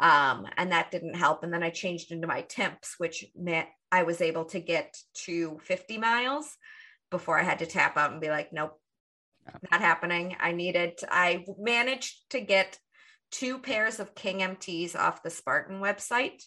[0.00, 1.44] Um, and that didn't help.
[1.44, 5.60] And then I changed into my Timps, which meant I was able to get to
[5.62, 6.56] 50 miles
[7.10, 8.80] before I had to tap out and be like, nope,
[9.70, 10.36] not happening.
[10.40, 12.78] I needed, I managed to get
[13.30, 16.42] two pairs of King MTs off the Spartan website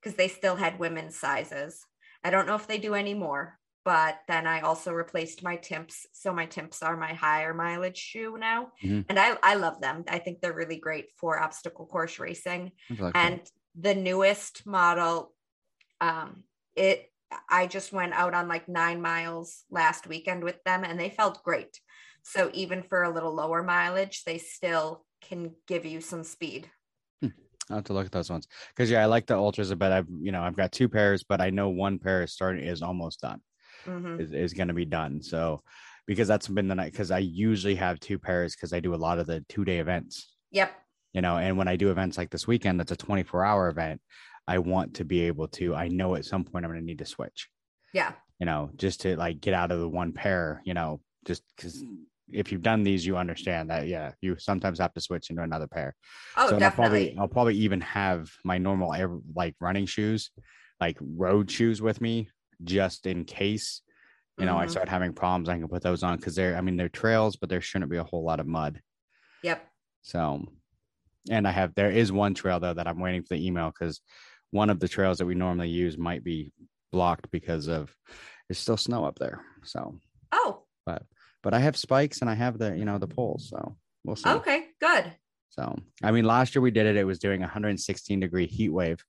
[0.00, 1.84] because they still had women's sizes.
[2.24, 6.06] I don't know if they do anymore, but then I also replaced my Timps.
[6.12, 8.72] So my Timps are my higher mileage shoe now.
[8.82, 9.06] Mhm.
[9.08, 10.04] And I, I love them.
[10.08, 13.40] I think they're really great for obstacle course racing look and
[13.78, 15.32] the newest model
[16.00, 16.42] um
[16.74, 17.10] it
[17.48, 21.42] i just went out on like nine miles last weekend with them and they felt
[21.44, 21.80] great.
[22.22, 26.70] So even for a little lower mileage they still can give you some speed.
[27.70, 28.48] I'll have to look at those ones.
[28.70, 31.40] Because yeah, I like the Altras, but I've you know I've got two pairs, but
[31.40, 33.40] I know one pair is starting is almost done,
[33.86, 34.20] Mhm.
[34.20, 35.22] is, is going to be done.
[35.22, 35.62] So
[36.06, 38.96] because that's been the night because I usually have two pairs because I do a
[38.96, 40.72] lot of the two day events, yep.
[41.12, 43.68] You know, and when I do events like this weekend, that's a twenty four hour
[43.68, 44.00] event.
[44.54, 45.74] I want to be able to.
[45.74, 47.48] I know at some point I'm going to need to switch,
[47.92, 51.42] yeah you know, just to like get out of the one pair, you know, just
[51.54, 51.84] because
[52.32, 55.66] if you've done these, you understand that yeah, you sometimes have to switch into another
[55.66, 55.94] pair.
[56.36, 60.30] oh so I'll definitely probably I'll probably even have my normal air, like running shoes
[60.80, 62.30] like road shoes with me
[62.64, 63.82] just in case
[64.38, 64.70] you know I Mhm.
[64.70, 65.48] start having problems.
[65.50, 67.98] I can put those on because they're I mean they're trails, but there shouldn't be
[67.98, 68.80] a whole lot of mud.
[69.42, 69.60] Yep.
[70.02, 70.46] So,
[71.30, 74.00] and I have there is one trail though that I'm waiting for the email because
[74.50, 76.52] one of the trails that we normally use might be
[76.92, 77.94] blocked because of
[78.48, 79.40] there's still snow up there.
[79.64, 79.98] So,
[80.32, 81.02] Oh, but
[81.42, 84.28] but I have spikes and I have the you know the poles, so we'll see.
[84.28, 85.12] okay, good.
[85.50, 86.96] So, I mean, last year we did it.
[86.96, 89.02] It was doing a 116 degree heat wave,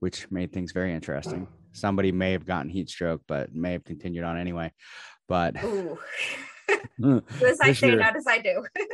[0.00, 1.46] which made things very interesting.
[1.72, 4.72] Somebody may have gotten heat stroke, but may have continued on anyway.
[5.28, 5.98] But Ooh.
[7.00, 8.64] Do as I say, year- not as I do.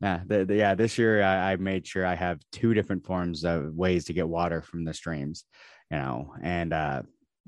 [0.00, 3.44] yeah, the, the- yeah, this year I, I made sure I have two different forms
[3.44, 5.44] of ways to get water from the streams,
[5.90, 7.02] you know, and uh,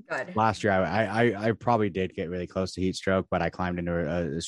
[0.09, 0.35] Good.
[0.35, 3.49] last year I, I I probably did get really close to heat stroke, but I
[3.49, 4.41] climbed into a, a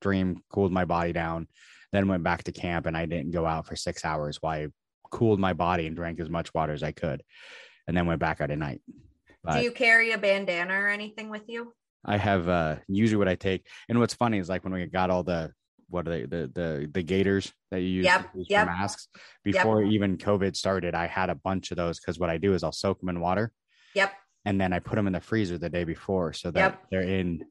[0.00, 1.46] stream, cooled my body down,
[1.92, 4.66] then went back to camp, and I didn't go out for six hours while I
[5.10, 7.22] cooled my body and drank as much water as I could,
[7.86, 8.80] and then went back out at night.
[9.44, 11.72] But Do you carry a bandana or anything with you?
[12.04, 15.10] I have uh usually what I take, and what's funny is like when we got
[15.10, 15.52] all the
[15.88, 18.66] what are they the the the gaiters that you use, Yep, use yep.
[18.66, 19.08] for masks
[19.44, 20.94] before even COVID started.
[20.94, 23.20] I had a bunch of those because what I do is I'll soak them in
[23.20, 23.52] water
[23.94, 24.12] Yep.
[24.44, 26.82] and then I put them in the freezer the day before so that Yep.
[26.90, 27.44] they're in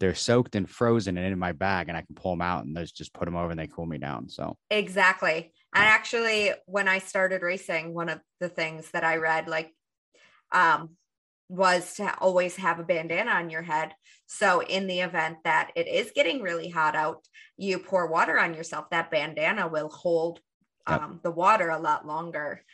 [0.00, 2.76] they're soaked and frozen and in my bag and I can pull them out and
[2.76, 4.28] just just put them over and they cool me down.
[4.28, 5.52] So Exactly.
[5.74, 9.74] And actually, when I started racing, one of the things that I read, like,
[10.50, 10.96] um,
[11.48, 13.94] was to always have a bandana on your head.
[14.26, 17.26] So, in the event that it is getting really hot out,
[17.56, 20.40] you pour water on yourself, that bandana will hold
[20.88, 21.02] Yep.
[21.02, 22.64] um, the water a lot longer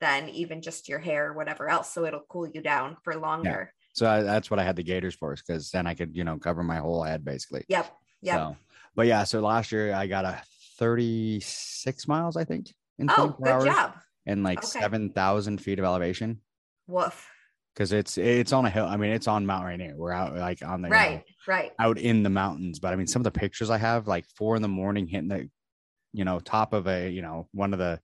[0.00, 1.92] than even just your hair or whatever else.
[1.92, 3.72] So, it'll cool you down for longer.
[3.94, 6.36] so I, that's what I had the gaiters for because then I could you know
[6.38, 7.64] cover my whole head basically.
[7.68, 7.92] Yep.
[8.22, 8.34] Yep.
[8.36, 8.56] So,
[8.96, 10.42] but yeah, so last year I got a
[10.78, 13.92] 36 miles, I think, in oh, 24 good hours job.
[14.26, 14.80] and like Okay.
[14.80, 16.40] 7,000 feet of elevation.
[16.86, 17.30] Woof.
[17.76, 18.86] Cause it's, it's on a hill.
[18.86, 19.94] I mean, it's on Mount Rainier.
[19.96, 21.24] We're out like on the, you know, Right.
[21.46, 21.72] Right.
[21.80, 22.78] out in the mountains.
[22.78, 25.28] But I mean, some of the pictures I have, like four in the morning, hitting
[25.28, 25.50] the,
[26.12, 27.98] you know, top of a, you know, one of the,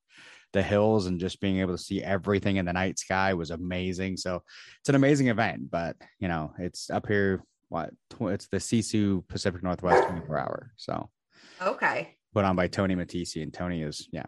[0.53, 4.17] the hills and just being able to see everything in the night sky was amazing.
[4.17, 4.43] So
[4.81, 7.45] it's an amazing event, but you know, it's up here.
[7.69, 7.91] What
[8.23, 10.73] it's the Sisu Pacific Northwest 24 hour.
[10.77, 11.09] So
[11.63, 12.17] Okay.
[12.35, 14.27] put on by Tony Matesi, and Tony is yeah,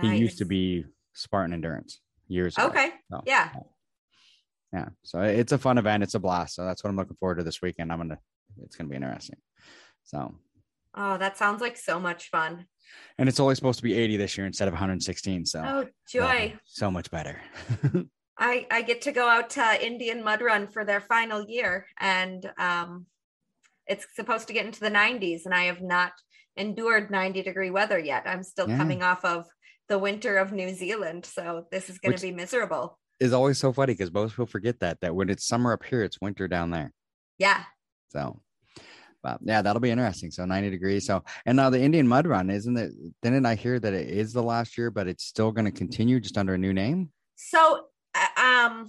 [0.00, 2.66] he used to be Spartan Endurance years ago.
[2.66, 2.90] Okay.
[3.08, 3.50] So, Yeah.
[3.54, 3.60] yeah.
[4.76, 6.02] Yeah so it's a fun event.
[6.02, 6.54] It's a blast.
[6.54, 7.90] So that's what I'm looking forward to this weekend.
[7.92, 8.18] I'm gonna.
[8.62, 9.38] It's gonna be interesting.
[10.04, 10.34] So
[10.98, 12.66] Oh, that sounds like so much fun.
[13.18, 15.44] and it's only supposed to be 80 this year instead of 116.
[15.46, 16.54] So Oh, joy.
[16.64, 17.40] so much better.
[18.38, 22.40] I, I get to go out to Indian Mud Run for their final year, and
[22.58, 23.06] um,
[23.86, 26.12] it's supposed to get into the 90s, and I have not
[26.56, 28.24] endured 90 degree weather yet.
[28.26, 28.76] I'm still Yeah.
[28.78, 29.46] coming off of
[29.88, 32.98] the winter of New Zealand, so this is going to be miserable.
[33.20, 36.02] Is always so funny because most people forget that that when it's summer up here,
[36.02, 36.92] it's winter down there.
[37.38, 37.62] Yeah.
[38.10, 38.40] So,
[39.22, 40.30] but yeah, that'll be interesting.
[40.30, 41.06] So 90 degrees.
[41.06, 42.92] So, and now the Indian Mud Run, isn't it?
[43.22, 46.20] Didn't I hear that it is the last year, but it's still going to continue
[46.20, 47.10] just under a new name?
[47.36, 48.88] So, uh, um,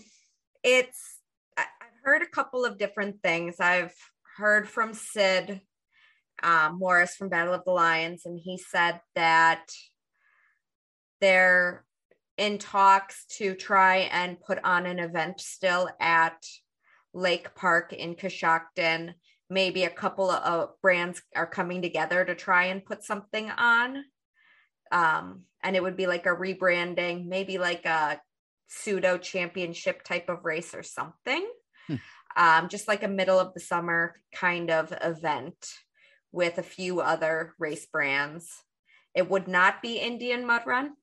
[0.64, 1.20] it's
[1.58, 1.66] I've
[2.04, 3.60] heard a couple of different things.
[3.60, 3.96] I've
[4.38, 5.62] heard from Sid
[6.44, 9.66] um, Morris from Battle of the Lions, and he said that
[11.20, 11.84] they're
[12.38, 16.46] in talks to try and put on an event still at
[17.14, 19.14] Lake Park in Coshocton.
[19.50, 24.04] Maybe a couple of brands are coming together to try and put something on.
[24.92, 28.22] Um, and it would be like a rebranding, maybe like a
[28.68, 31.48] pseudo championship type of race or something.
[31.88, 31.96] Hmm.
[32.36, 35.56] Um, just like a middle of the summer kind of event
[36.32, 38.64] with a few other race brands.
[39.16, 40.94] It would not be Indian Mud Run.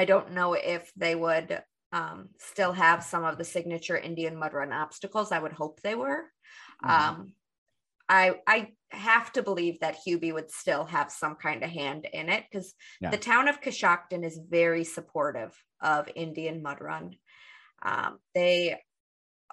[0.00, 4.54] I don't know if they would um, still have some of the signature Indian Mud
[4.54, 5.30] Run obstacles.
[5.30, 6.22] I would hope they were.
[6.82, 6.90] Mhm.
[6.90, 7.34] Um,
[8.08, 8.58] I I
[8.92, 12.74] have to believe that Hubie would still have some kind of hand in it because
[13.00, 13.10] Yeah.
[13.10, 17.16] the town of Coshocton is very supportive of Indian Mud Run.
[17.82, 18.80] Um, they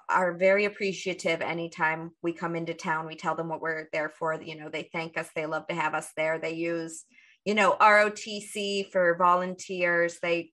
[0.09, 3.05] are very appreciative anytime we come into town.
[3.05, 4.41] We tell them what we're there for.
[4.41, 5.29] You know, they thank us.
[5.35, 6.39] They love to have us there.
[6.39, 7.03] They use,
[7.47, 10.19] you know, ROTC for volunteers.
[10.21, 10.51] They,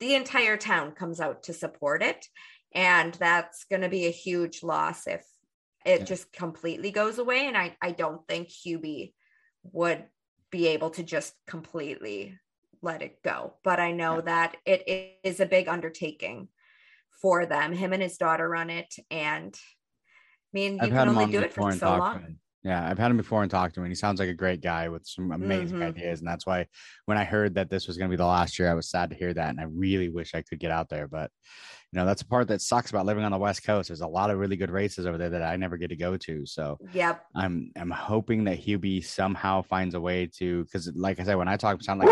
[0.00, 2.24] the entire town comes out to support it.
[2.74, 5.22] And that's going to be a huge loss if
[5.84, 6.04] it Yeah.
[6.06, 7.46] just completely goes away.
[7.46, 9.12] And I, I don't think Hubie
[9.62, 10.06] would
[10.50, 12.38] be able to just completely
[12.80, 13.56] let it go.
[13.62, 14.20] But I know Yeah.
[14.22, 16.48] that it is a big undertaking
[17.20, 17.74] for them.
[17.74, 21.52] Him and his daughter run it, and I mean, you I've can only do it
[21.52, 22.38] for so long.
[22.64, 23.84] Yeah, I've had him before and talked to him.
[23.86, 25.82] And he sounds like a great guy with some amazing Mhm.
[25.82, 26.66] ideas, and that's why
[27.06, 29.10] when I heard that this was going to be the last year, I was sad
[29.10, 31.08] to hear that, and I really wish I could get out there.
[31.08, 31.32] But
[31.92, 33.88] you know, that's a part that sucks about living on the West Coast.
[33.88, 36.16] There's a lot of really good races over there that I never get to go
[36.18, 36.46] to.
[36.46, 37.24] So Yep.
[37.34, 41.48] I'm I'm hoping that Hubie somehow finds a way to because like I said, when
[41.48, 42.10] I talk, it sound like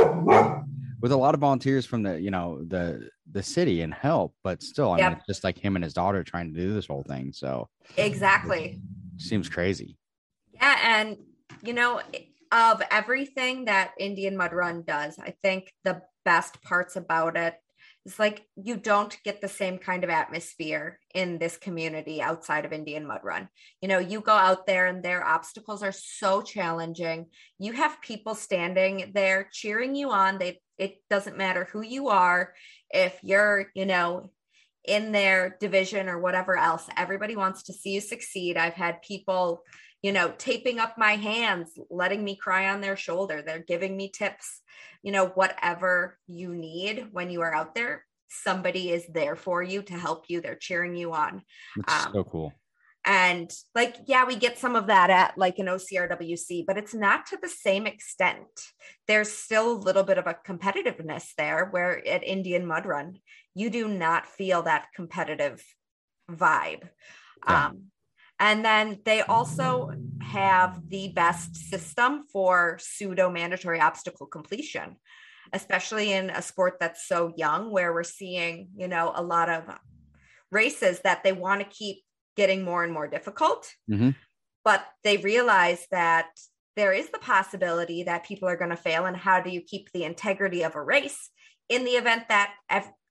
[1.02, 4.62] with a lot of volunteers from the you know the the city and help, but
[4.62, 7.04] still, I mean, it's just like him and his daughter trying to do this whole
[7.04, 7.32] thing.
[7.32, 8.82] So Exactly.
[9.18, 9.99] seems crazy.
[10.60, 11.16] Yeah, and
[11.62, 12.00] you know,
[12.52, 17.54] of everything that Indian Mud Run does, I think the best parts about it
[18.06, 22.72] is like you don't get the same kind of atmosphere in this community outside of
[22.72, 23.48] Indian Mud Run.
[23.82, 27.26] You know, you go out there and their obstacles are so challenging.
[27.58, 30.38] You have people standing there cheering you on.
[30.38, 32.54] They it doesn't matter who you are,
[32.90, 34.30] if you're, you know,
[34.86, 36.88] in their division or whatever else.
[36.96, 38.56] Everybody wants to see you succeed.
[38.56, 39.62] I've had people
[40.02, 43.42] you know, taping up my hands, letting me cry on their shoulder.
[43.42, 44.60] They're giving me tips,
[45.02, 49.82] you know, whatever you need when you are out there, somebody is there for you
[49.82, 50.40] to help you.
[50.40, 51.42] They're cheering you on.
[51.76, 52.52] It's Um, so cool.
[53.04, 57.26] And like, yeah, we get some of that at like an OCRWC, but it's not
[57.26, 58.46] to the same extent.
[59.06, 63.18] There's still a little bit of a competitiveness there where at Indian Mud Run,
[63.54, 65.64] you do not feel that competitive
[66.30, 66.88] vibe.
[67.48, 67.68] Yeah.
[67.68, 67.89] Um,
[68.40, 74.96] and then they also have the best system for pseudo mandatory obstacle completion,
[75.52, 79.64] especially in a sport that's so young, where we're seeing, you know, a lot of
[80.50, 81.98] races that they want to keep
[82.36, 83.72] getting more and more difficult.
[83.88, 84.14] Mhm.
[84.64, 86.28] But they realize that
[86.76, 89.04] there is the possibility that people are going to fail.
[89.04, 91.30] And how do you keep the integrity of a race
[91.68, 92.54] in the event that,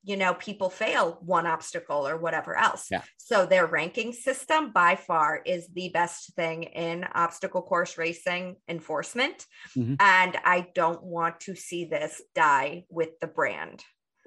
[0.03, 2.87] you know, people fail one obstacle or whatever else?
[2.89, 3.03] Yeah.
[3.17, 9.45] So their ranking system by far is the best thing in obstacle course racing enforcement.
[9.75, 9.97] Mhm.
[9.99, 13.83] And I don't want to see this die with the brand.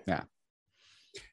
[0.06, 0.24] Yeah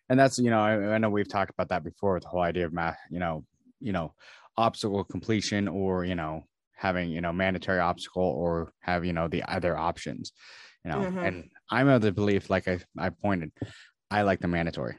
[0.10, 2.42] and that's you know I, I know we've talked about that before with the whole
[2.42, 3.46] idea of math you know
[3.80, 4.14] you know
[4.58, 6.44] obstacle completion or you know
[6.76, 10.32] having you know mandatory obstacle or have you know the other options
[10.84, 11.28] you know Mhm.
[11.28, 13.52] and i'm of the belief like i i pointed
[14.12, 14.98] i like the mandatory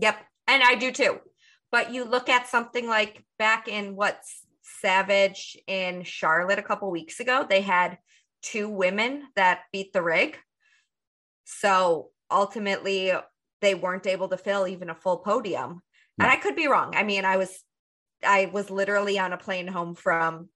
[0.00, 0.16] Yep.
[0.46, 1.18] And I do too.
[1.70, 4.42] But you look at something like back in what's
[4.80, 7.98] Savage in Charlotte a couple weeks ago, they had
[8.42, 10.38] two women that beat the rig.
[11.44, 13.12] So ultimately,
[13.60, 15.82] they weren't able to fill even a full podium.
[16.20, 16.94] And I could be wrong.
[16.96, 17.62] I mean, I was
[18.24, 20.48] I was literally on a plane home from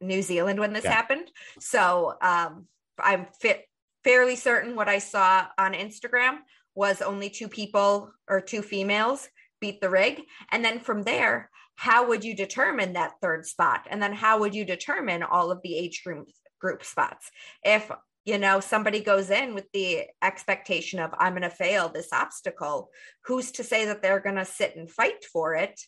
[0.00, 0.92] New Zealand when this Yeah.
[0.92, 1.30] happened.
[1.58, 2.66] So um,
[2.98, 3.66] I'm fit,
[4.04, 6.38] fairly certain what I saw on Instagram
[6.74, 9.28] was only two people or two females
[9.60, 10.22] beat the rig.
[10.50, 13.86] And then from there, how would you determine that third spot?
[13.90, 16.28] And then how would you determine all of the age group
[16.60, 17.30] group spots?
[17.64, 17.90] If
[18.24, 22.90] you know somebody goes in with the expectation of I'm going to fail this obstacle,
[23.24, 25.80] who's to say that they're going to sit and fight for it?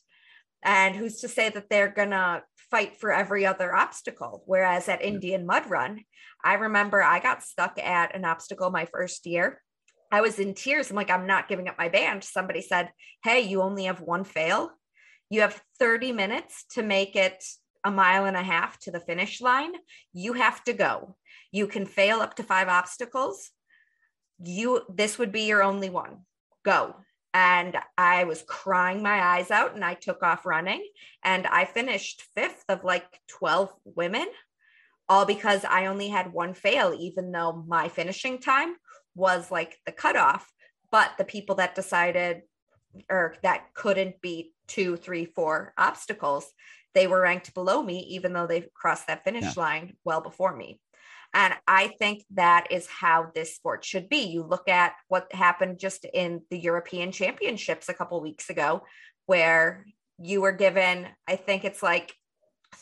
[0.64, 4.42] And who's to say that they're going to fight for every other obstacle?
[4.46, 6.04] Whereas at Indian Mud Run,
[6.42, 9.60] I remember I got stuck at an obstacle my first year.
[10.12, 10.90] I was in tears.
[10.90, 12.22] I'm like, I'm not giving up my band.
[12.22, 12.92] Somebody said,
[13.24, 14.70] Hey, you only have one fail.
[15.30, 17.42] You have 30 minutes to make it
[17.82, 19.72] a mile and a half to the finish line.
[20.12, 21.16] You have to go.
[21.50, 23.50] You can fail up to five obstacles.
[24.44, 26.18] You this would be your only one.
[26.62, 26.96] Go.
[27.32, 30.86] And I was crying my eyes out and I took off running
[31.24, 34.26] and I finished fifth of like 12 women,
[35.08, 38.76] all because I only had one fail, even though my finishing time
[39.14, 40.50] was like the cutoff.
[40.90, 42.42] But the people that decided
[43.08, 46.52] or that couldn't beat two, three, four obstacles,
[46.94, 50.78] they were ranked below me, even though they crossed that finish line well before me.
[51.34, 54.24] And I think that is how this sport should be.
[54.24, 58.82] You look at what happened just in the European Championships a couple weeks ago,
[59.24, 59.86] where
[60.18, 62.14] you were given, I think it's like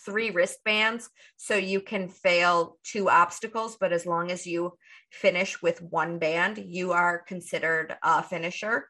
[0.04, 4.72] three wristbands so you can fail two obstacles but as long as you
[5.10, 8.88] finish with one band you are considered a finisher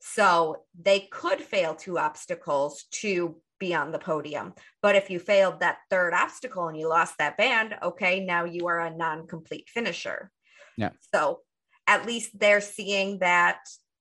[0.00, 5.60] so they could fail two obstacles to be on the podium but if you failed
[5.60, 10.30] that third obstacle and you lost that band okay now you are a non-complete finisher
[10.76, 10.90] Yeah.
[11.14, 11.40] so
[11.86, 13.58] at least they're seeing that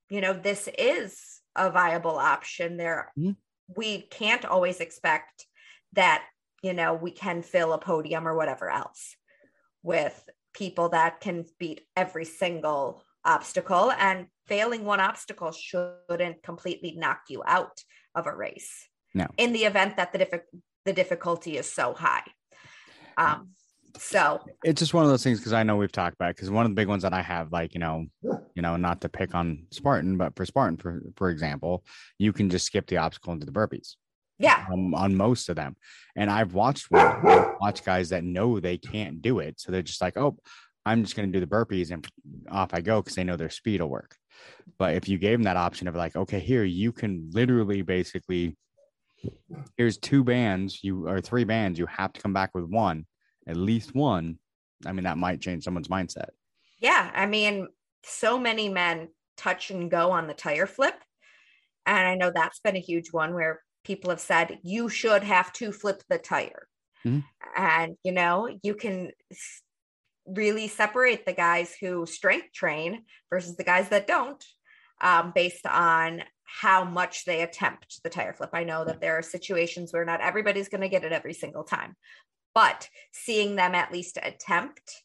[0.10, 3.36] you know this is a viable option there Mhm.
[3.76, 5.46] we can't always expect
[5.94, 6.24] that
[6.64, 9.16] you know we can fill a podium or whatever else
[9.84, 17.22] with people that can beat every single obstacle and failing one obstacle shouldn't completely knock
[17.30, 17.84] you out
[18.16, 19.28] of a race No.
[19.38, 20.42] in the event that the diffi-
[20.86, 22.24] the difficulty is so high
[23.18, 23.50] Um,
[23.98, 26.66] so it's just one of those things because I know we've talked about because one
[26.66, 28.06] of the big ones that I have, like you know,
[28.56, 31.84] you know, not to pick on Spartan, but for Spartan, for for example,
[32.18, 33.96] you can just skip the obstacle into the burpees.
[34.40, 34.66] Yeah.
[34.72, 35.76] Um, on most of them,
[36.16, 40.18] and I've watched watch guys that know they can't do it, so they're just like,
[40.18, 40.38] oh,
[40.86, 42.08] I'm just going to do the burpees and
[42.50, 44.16] off I go because they know their speed will work.
[44.78, 48.56] But if you gave them that option of like, okay, here you can literally basically,
[49.78, 53.06] here's two bands, you or three bands, you have to come back with one,
[53.46, 54.40] at least one.
[54.86, 56.30] I mean, that might change someone's mindset.
[56.80, 57.12] Yeah.
[57.14, 57.68] I mean,
[58.04, 60.96] so many men touch and go on the tire flip.
[61.86, 65.52] And I know that's been a huge one where people have said you should have
[65.52, 66.68] to flip the tire.
[67.04, 67.22] Mm-hmm.
[67.58, 69.10] And, you know, you can
[70.28, 74.46] really separate the guys who strength train versus the guys that don't
[75.02, 78.52] um, based on how much they attempt the tire flip.
[78.54, 81.64] I know that there are situations where not everybody's going to get it every single
[81.64, 81.96] time,
[82.54, 85.02] but seeing them at least attempt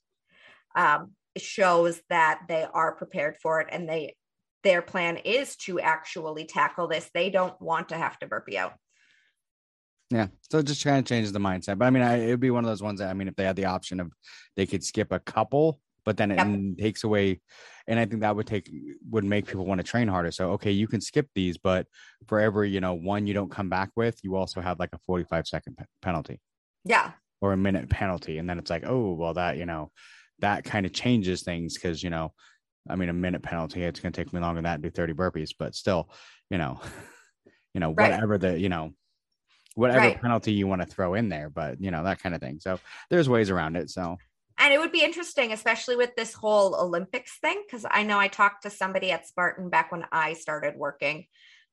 [0.76, 4.14] um, shows that they are prepared for it and they
[4.64, 7.08] their plan is to actually tackle this.
[7.14, 8.74] They don't want to have to burpee out.
[10.10, 10.28] Yeah.
[10.50, 11.78] So it just kind of changes the mindset.
[11.78, 13.36] But I mean, I, it would be one of those ones that, I mean, if
[13.36, 14.12] they had the option of
[14.56, 16.78] they could skip a couple, but then it yep.
[16.78, 17.40] takes away,
[17.86, 18.70] and I think that would take,
[19.10, 20.30] would make people want to train harder.
[20.30, 21.86] So, okay, you can skip these, but
[22.26, 24.98] for every, you know, one you don't come back with, you also have like a
[24.98, 26.40] 45 second pe- penalty.
[26.84, 27.12] Yeah.
[27.40, 28.38] Or a minute penalty.
[28.38, 29.90] And then it's like, oh, well, that, you know,
[30.40, 32.32] that kind of changes things because, you know,
[32.88, 34.94] I mean, a minute penalty, it's going to take me longer than that to do
[34.94, 36.10] 30 burpees, but still,
[36.50, 36.80] you know,
[37.74, 38.10] you know, right.
[38.10, 38.92] whatever the, you know,
[39.74, 40.20] whatever right.
[40.20, 42.60] penalty you want to throw in there, but you know, that kind of thing.
[42.60, 42.78] So
[43.10, 43.90] there's ways around it.
[43.90, 44.18] So
[44.58, 48.28] and it would be interesting, especially with this whole Olympics thing, because I know I
[48.28, 51.26] talked to somebody at Spartan back when I started working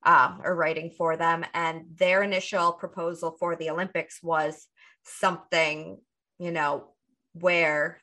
[0.03, 4.67] um, or writing for them, and their initial proposal for the Olympics was
[5.03, 5.99] something,
[6.39, 6.85] you know,
[7.33, 8.01] where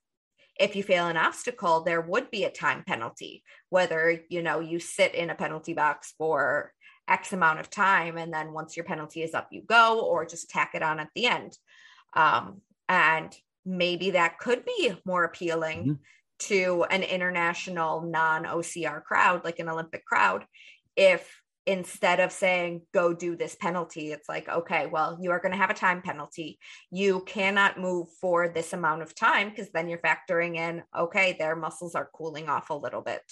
[0.58, 4.78] if you fail an obstacle, there would be a time penalty, whether, you know, you
[4.80, 6.72] sit in a penalty box for
[7.08, 8.18] X amount of time.
[8.18, 11.10] And then once your penalty is up, you go, or just tack it on at
[11.14, 11.56] the end.
[12.14, 13.34] Um, and
[13.64, 15.92] maybe that could be more appealing mm-hmm.
[16.40, 20.44] to an international non OCR crowd, like an Olympic crowd,
[20.96, 25.52] if instead of saying go do this penalty it's like okay well you are going
[25.52, 26.58] to have a time penalty
[26.90, 31.54] you cannot move for this amount of time because then you're factoring in okay their
[31.54, 33.22] muscles are cooling off a little bit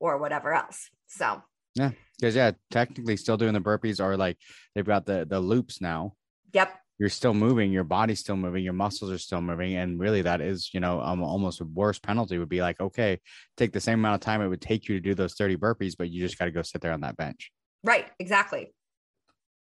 [0.00, 1.40] or whatever else so
[1.74, 4.38] yeah, because yeah, technically still doing the burpees are like
[4.74, 6.14] they've got the the loops now.
[6.52, 6.72] Yep.
[6.96, 10.40] You're still moving, your body's still moving, your muscles are still moving, and really that
[10.40, 13.18] is, you know, um, almost a worse penalty would be like, okay,
[13.56, 15.94] take the same amount of time it would take you to do those 30 burpees,
[15.98, 17.50] but you just got to go sit there on that bench.
[17.84, 18.06] Right.
[18.18, 18.74] Exactly.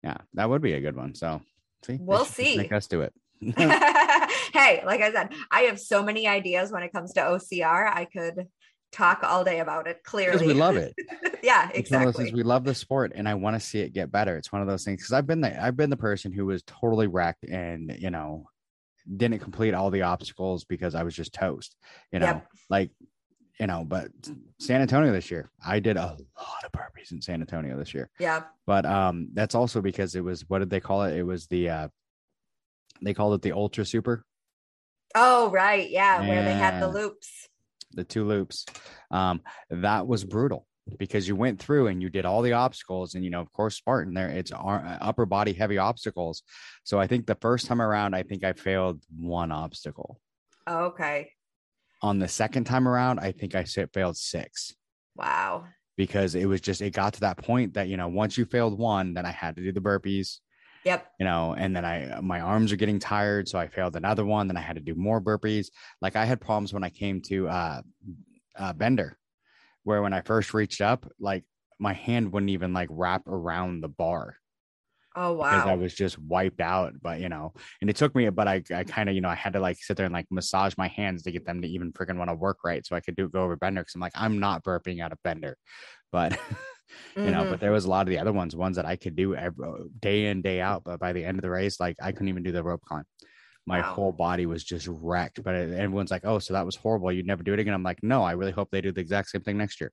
[0.03, 1.15] Yeah, that would be a good one.
[1.15, 1.41] So,
[1.85, 2.57] see, we'll see.
[2.57, 3.15] Make us do it.
[4.53, 7.91] hey, like I said, I have so many ideas when it comes to OCR.
[7.95, 8.49] I could
[8.93, 10.03] talk all day about it.
[10.05, 10.95] Clearly, because we love it.
[11.43, 11.81] yeah, exactly.
[11.81, 13.93] It's one of those things we love the sport, and I want to see it
[13.93, 14.37] get better.
[14.37, 16.63] It's one of those things because I've been the I've been the person who was
[16.65, 18.47] totally wrecked and you know
[19.17, 21.77] didn't complete all the obstacles because I was just toast.
[22.13, 22.47] You know, yep.
[22.69, 22.91] like
[23.61, 24.09] you know, but
[24.59, 28.09] San Antonio this year, I did a lot of burpees in San Antonio this year.
[28.19, 28.45] Yeah.
[28.67, 31.17] But um that's also because it was what did they call it?
[31.17, 31.89] It was the uh
[33.03, 34.25] they called it the ultra super.
[35.15, 35.91] Oh, right.
[35.91, 37.49] Yeah, where they had the loops
[37.93, 38.67] the two loops.
[39.11, 39.41] Um,
[39.71, 40.67] that was brutal
[40.99, 43.77] because you went through and you did all the obstacles and you know of course
[43.77, 46.43] spartan there it's upper body heavy obstacles
[46.83, 50.19] so i think the first time around i think i failed one obstacle
[50.69, 51.31] okay
[52.03, 54.75] on the second time around i think i failed six
[55.17, 55.65] wow
[55.97, 58.79] because it was just it got to that point that you know once you failed
[58.79, 60.39] one then i had to do the burpees
[60.85, 61.13] Yep.
[61.19, 64.47] You know, and then I my arms are getting tired, so I failed another one.
[64.47, 65.69] Then I had to do more burpees.
[66.01, 67.83] Like I had problems when I came to uh,
[68.57, 69.19] uh bender,
[69.85, 71.45] where when I first reached up, like
[71.79, 74.37] my hand wouldn't even like wrap around the bar.
[75.23, 75.51] Oh wow!
[75.51, 77.53] Because I was just wiped out, but you know,
[77.83, 79.77] and it took me, but I, I kind of, you know, I had to like
[79.77, 82.35] sit there and like massage my hands to get them to even freaking want to
[82.35, 83.83] work right, so I could do go over bender.
[83.83, 85.59] Because I'm like, I'm not burping out of bender,
[86.11, 86.33] but
[87.16, 87.33] you mm-hmm.
[87.33, 89.35] know but there was a lot of the other ones ones that i could do
[89.37, 89.64] every,
[90.01, 92.43] day in day out but by the end of the race like i couldn't even
[92.43, 93.05] do the rope climb
[93.64, 93.93] my wow.
[93.93, 97.45] whole body was just wrecked but everyone's like oh so that was horrible you'd never
[97.45, 99.57] do it again i'm like no i really hope they do the exact same thing
[99.57, 99.93] next year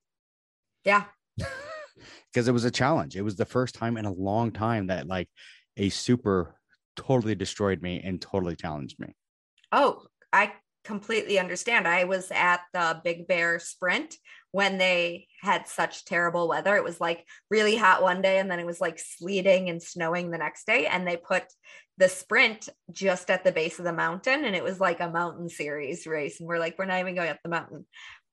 [0.85, 1.03] yeah
[2.37, 5.07] because it was a challenge it was the first time in a long time that
[5.07, 5.27] like
[5.77, 6.55] a super
[6.95, 9.15] totally destroyed me and totally challenged me
[9.71, 10.53] oh i
[10.87, 11.85] completely understand.
[11.85, 14.15] I was at the Big Bear Sprint
[14.51, 16.77] when they had such terrible weather.
[16.77, 20.31] It was like really hot one day and then it was like sleeting and snowing
[20.31, 20.87] the next day.
[20.87, 21.43] And they put
[21.97, 25.49] the sprint just at the base of the mountain and it was like a mountain
[25.49, 27.85] series race and we're like we're not even going up the mountain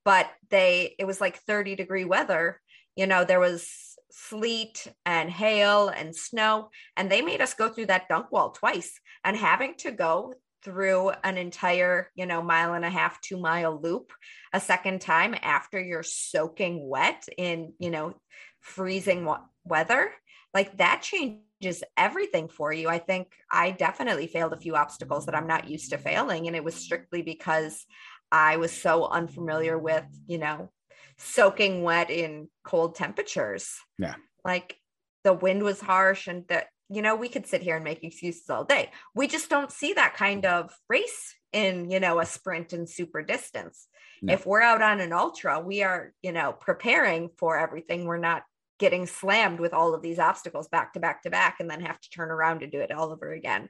[0.03, 2.61] but they it was like 30 degree weather
[2.95, 7.87] you know there was sleet and hail and snow and they made us go through
[7.87, 8.99] that dunk wall twice.
[9.23, 13.79] And having to go through an entire you know mile and a half two mile
[13.79, 14.11] loop
[14.51, 18.15] a second time after you're soaking wet in you know
[18.61, 19.27] freezing
[19.63, 20.11] weather
[20.55, 22.89] like that changes everything for you.
[22.89, 26.55] I think i definitely failed a few obstacles that i'm not used to failing and
[26.55, 27.85] it was strictly because
[28.31, 30.71] i was so unfamiliar with you know
[31.17, 33.75] soaking wet in cold temperatures.
[33.97, 34.15] Yeah.
[34.43, 34.77] Like
[35.23, 38.49] the wind was harsh and that, you know, we could sit here and make excuses
[38.49, 38.91] all day.
[39.15, 40.51] We just don't see that kind mm.
[40.51, 43.87] of race in, you know, a sprint and super distance.
[44.21, 44.33] No.
[44.33, 48.05] If we're out on an ultra, we are, you know, preparing for everything.
[48.05, 48.43] We're not
[48.77, 51.99] getting slammed with all of these obstacles back to back to back and then have
[51.99, 53.69] to turn around and do it all over again.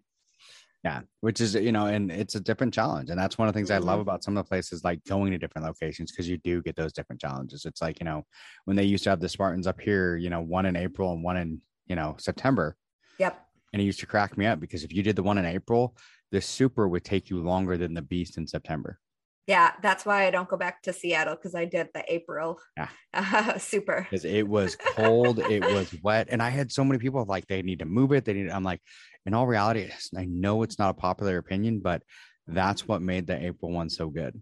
[0.85, 3.57] Yeah, which is you know, and it's a different challenge, and that's one of the
[3.57, 3.71] things.
[3.71, 4.01] I love mm-hmm.
[4.01, 6.93] about some of the places like going to different locations because you do get those
[6.93, 7.65] different challenges.
[7.65, 8.23] It's like you know
[8.65, 11.23] when they used to have the Spartans up here, you know, one in April and
[11.23, 12.77] one in you know September.
[13.17, 13.43] Yep.
[13.73, 15.97] And it used to crack me up because if you did the one in April,
[16.31, 18.99] the super would take you longer than the beast in September.
[19.47, 22.89] Yeah, that's why I don't go back to Seattle because I did the April yeah.
[23.13, 24.07] Uh, super.
[24.09, 27.61] Because it was cold, it was wet, and I had so many people like they
[27.61, 28.25] need to move it.
[28.25, 28.49] They need.
[28.49, 28.81] I'm like,
[29.25, 32.03] in all reality, I know it's not a popular opinion, but
[32.47, 34.41] that's what made the April one so good.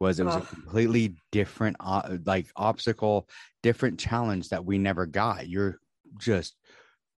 [0.00, 0.38] Was it was oh.
[0.38, 3.28] a completely different, uh, like obstacle,
[3.62, 5.48] different challenge that we never got.
[5.48, 5.80] You're
[6.18, 6.54] just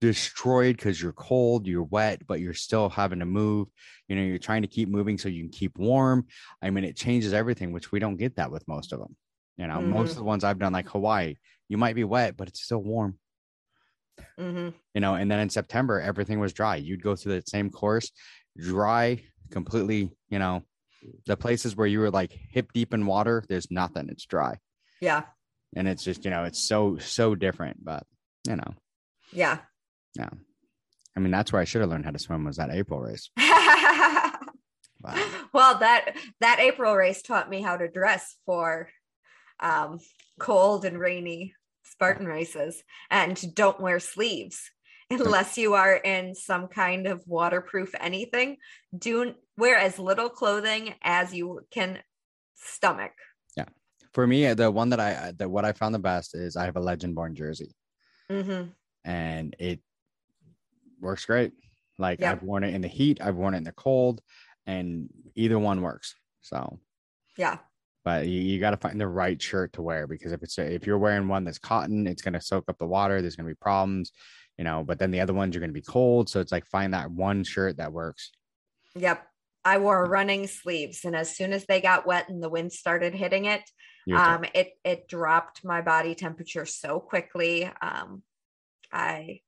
[0.01, 3.69] destroyed because you're cold, you're wet, but you're still having to move.
[4.09, 6.27] You know, you're trying to keep moving so you can keep warm.
[6.63, 9.17] I mean, it changes everything, which we don't get that with most of them.
[9.59, 9.91] You know, mm-hmm.
[9.91, 11.37] most of the ones I've done, like Hawaii,
[11.69, 13.19] you might be wet, but it's still warm.
[14.39, 14.71] Mm-hmm.
[14.95, 16.77] You know, and then in September, everything was dry.
[16.77, 18.11] You'd go through the same course,
[18.59, 20.63] dry, completely, you know,
[21.27, 24.09] the places where you were like hip deep in water, there's nothing.
[24.11, 24.59] It's dry.
[25.01, 25.23] Yeah.
[25.75, 28.05] And it's just, you know, it's so, so different, but
[28.47, 28.75] you know.
[29.33, 29.59] Yeah.
[30.17, 30.31] Yeah.
[31.17, 33.31] I mean, that's where I should have learned how to swim was that April race.
[35.53, 38.89] Well, that that April race taught me how to dress for
[39.59, 39.99] um,
[40.39, 41.55] cold and rainy
[42.01, 44.71] Spartan races and don't wear sleeves
[45.11, 48.57] unless you are in some kind of waterproof anything.
[48.97, 51.99] Do wear as little clothing as you can
[52.55, 53.13] stomach.
[53.55, 53.67] Yeah.
[54.15, 56.77] For me, the one that I that what I found the best is I have
[56.77, 57.77] a legend born jersey.
[58.31, 58.71] Mm-hmm.
[59.05, 59.81] And it
[61.03, 61.53] works great.
[61.99, 62.37] Like yep.
[62.37, 64.23] I've worn it in the heat, I've worn it in the cold,
[64.67, 66.15] and either one works.
[66.41, 66.81] So
[67.37, 67.59] yeah
[68.05, 70.75] but you, you got to find the right shirt to wear because if it's a,
[70.75, 73.47] if you're wearing one that's cotton it's going to soak up the water there's going
[73.47, 74.13] to be problems
[74.59, 76.67] you know but then the other ones are going to be cold so it's like
[76.67, 78.31] find that one shirt that works.
[78.97, 79.27] Yep.
[79.65, 83.15] I wore running sleeves and as soon as they got wet and the wind started
[83.15, 83.63] hitting it
[84.17, 88.23] um it it dropped my body temperature so quickly um
[88.93, 89.41] i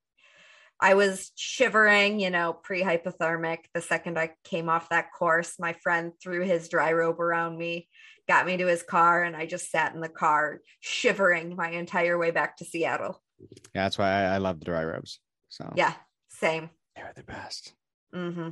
[0.83, 3.59] I was shivering, you know, pre hypothermic.
[3.73, 7.89] The second I came off that course, my friend threw his dry robe around me
[8.29, 12.19] got me to his car, and I just sat in the car shivering my entire
[12.19, 13.21] way back to Seattle.
[13.41, 15.19] Yeah, that's why I, I love the dry robes.
[15.49, 15.95] So yeah,
[16.29, 16.71] same.
[16.97, 17.75] They're the best.
[18.15, 18.51] Mm-hmm.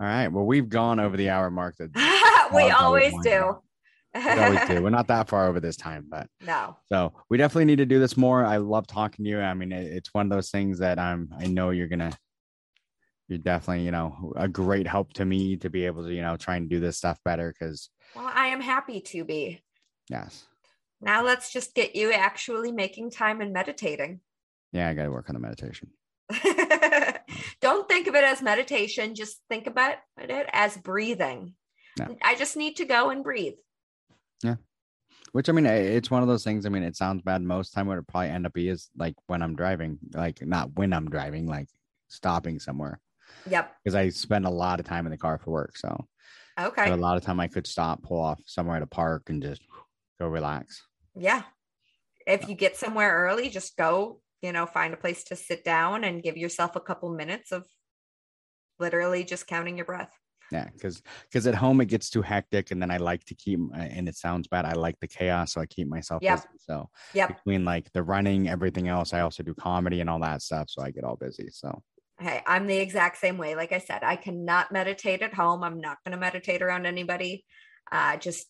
[0.00, 0.28] All right.
[0.28, 1.76] Well, we've gone over the hour mark.
[1.78, 3.58] That we always do.
[4.14, 4.82] we always do.
[4.82, 6.76] We're not that far over this time, but no.
[6.86, 8.44] So we definitely need to do this more.
[8.44, 9.40] I love talking to you.
[9.40, 11.28] I mean, it, it's one of those things that I'm.
[11.38, 12.12] I know you're gonna
[13.28, 16.36] you're definitely you know a great help to me to be able to you know
[16.36, 19.62] try and do this stuff better because well i am happy to be
[20.10, 20.44] yes
[21.00, 24.20] now let's just get you actually making time and meditating
[24.72, 25.88] yeah i gotta work on the meditation
[27.60, 31.54] don't think of it as meditation just think about it as breathing
[31.98, 32.16] no.
[32.22, 33.54] i just need to go and breathe
[34.42, 34.56] yeah
[35.32, 36.64] which I mean, it's one of those things.
[36.64, 37.42] I mean, it sounds bad.
[37.42, 40.76] Most time, what it probably end up be is like when I'm driving, like not
[40.76, 41.66] when I'm driving, like
[42.06, 43.00] stopping somewhere.
[43.48, 43.72] Yep.
[43.82, 45.76] Because I spend a lot of time in the car for work.
[45.76, 46.06] So
[46.60, 46.90] okay.
[46.90, 49.62] a lot of time I could stop, pull off somewhere at a park and just
[50.20, 50.82] go relax.
[51.14, 51.42] Yeah.
[52.26, 56.04] If you get somewhere early, just go, you know, find a place to sit down
[56.04, 57.66] and give yourself a couple minutes of
[58.78, 60.10] literally just counting your breath.
[60.52, 63.58] Yeah, because because at home it gets too hectic, and then I like to keep,
[63.74, 64.64] and it sounds bad.
[64.64, 66.36] I like the chaos, so I keep myself yep.
[66.36, 66.48] busy.
[66.58, 70.42] So yeah, between like the running, everything else, I also do comedy and all that
[70.42, 71.48] stuff, so I get all busy.
[71.50, 71.82] So
[72.24, 73.54] Hey, I'm the exact same way.
[73.54, 75.62] Like I said, I cannot meditate at home.
[75.62, 77.44] I'm not going to meditate around anybody.
[77.92, 78.46] Uh, just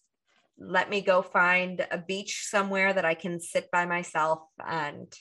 [0.57, 5.13] let me go find a beach somewhere that I can sit by myself and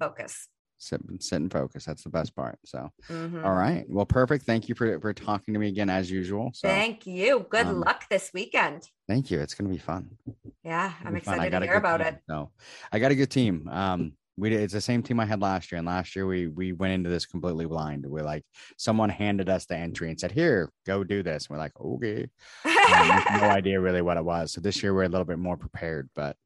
[0.00, 0.48] focus.
[0.78, 1.84] sit, sit and focus.
[1.84, 2.58] That's the best part.
[2.64, 3.44] So, Mhm.
[3.44, 3.84] all right.
[3.88, 4.44] Well, perfect.
[4.44, 6.50] Thank you for for talking to me again as usual.
[6.54, 7.46] So, Thank you.
[7.48, 8.90] Good um, luck this weekend.
[9.06, 9.38] thank you.
[9.38, 10.18] It's gonna be fun.
[10.64, 12.22] Yeah, I'm excited to hear about team, it.
[12.28, 12.50] So,
[12.90, 13.68] I got a good team.
[13.68, 16.72] Um, we it's the same team I had last year, and last year we we
[16.72, 18.06] went into this completely blind.
[18.06, 18.44] We're like,
[18.76, 22.28] someone handed us the entry and said, "Here, go do this." And we're like, "Okay."
[22.64, 23.08] Um,
[23.40, 24.52] no idea really what it was.
[24.52, 26.36] So this year we're a little bit more prepared, but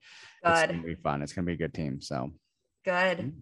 [0.45, 0.71] it's Good.
[0.71, 1.23] gonna be fun.
[1.23, 2.01] It's gonna be a good team.
[2.01, 2.33] So
[2.85, 3.33] Good.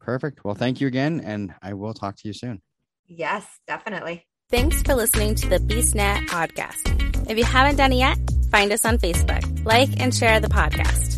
[0.00, 0.44] perfect.
[0.44, 2.60] Well, thank you again, and I will talk to you soon.
[3.06, 4.26] Yes, definitely.
[4.50, 7.30] Thanks for listening to the BeastNet podcast.
[7.30, 8.18] If you haven't done it yet,
[8.50, 11.17] find us on Facebook, like and share the podcast.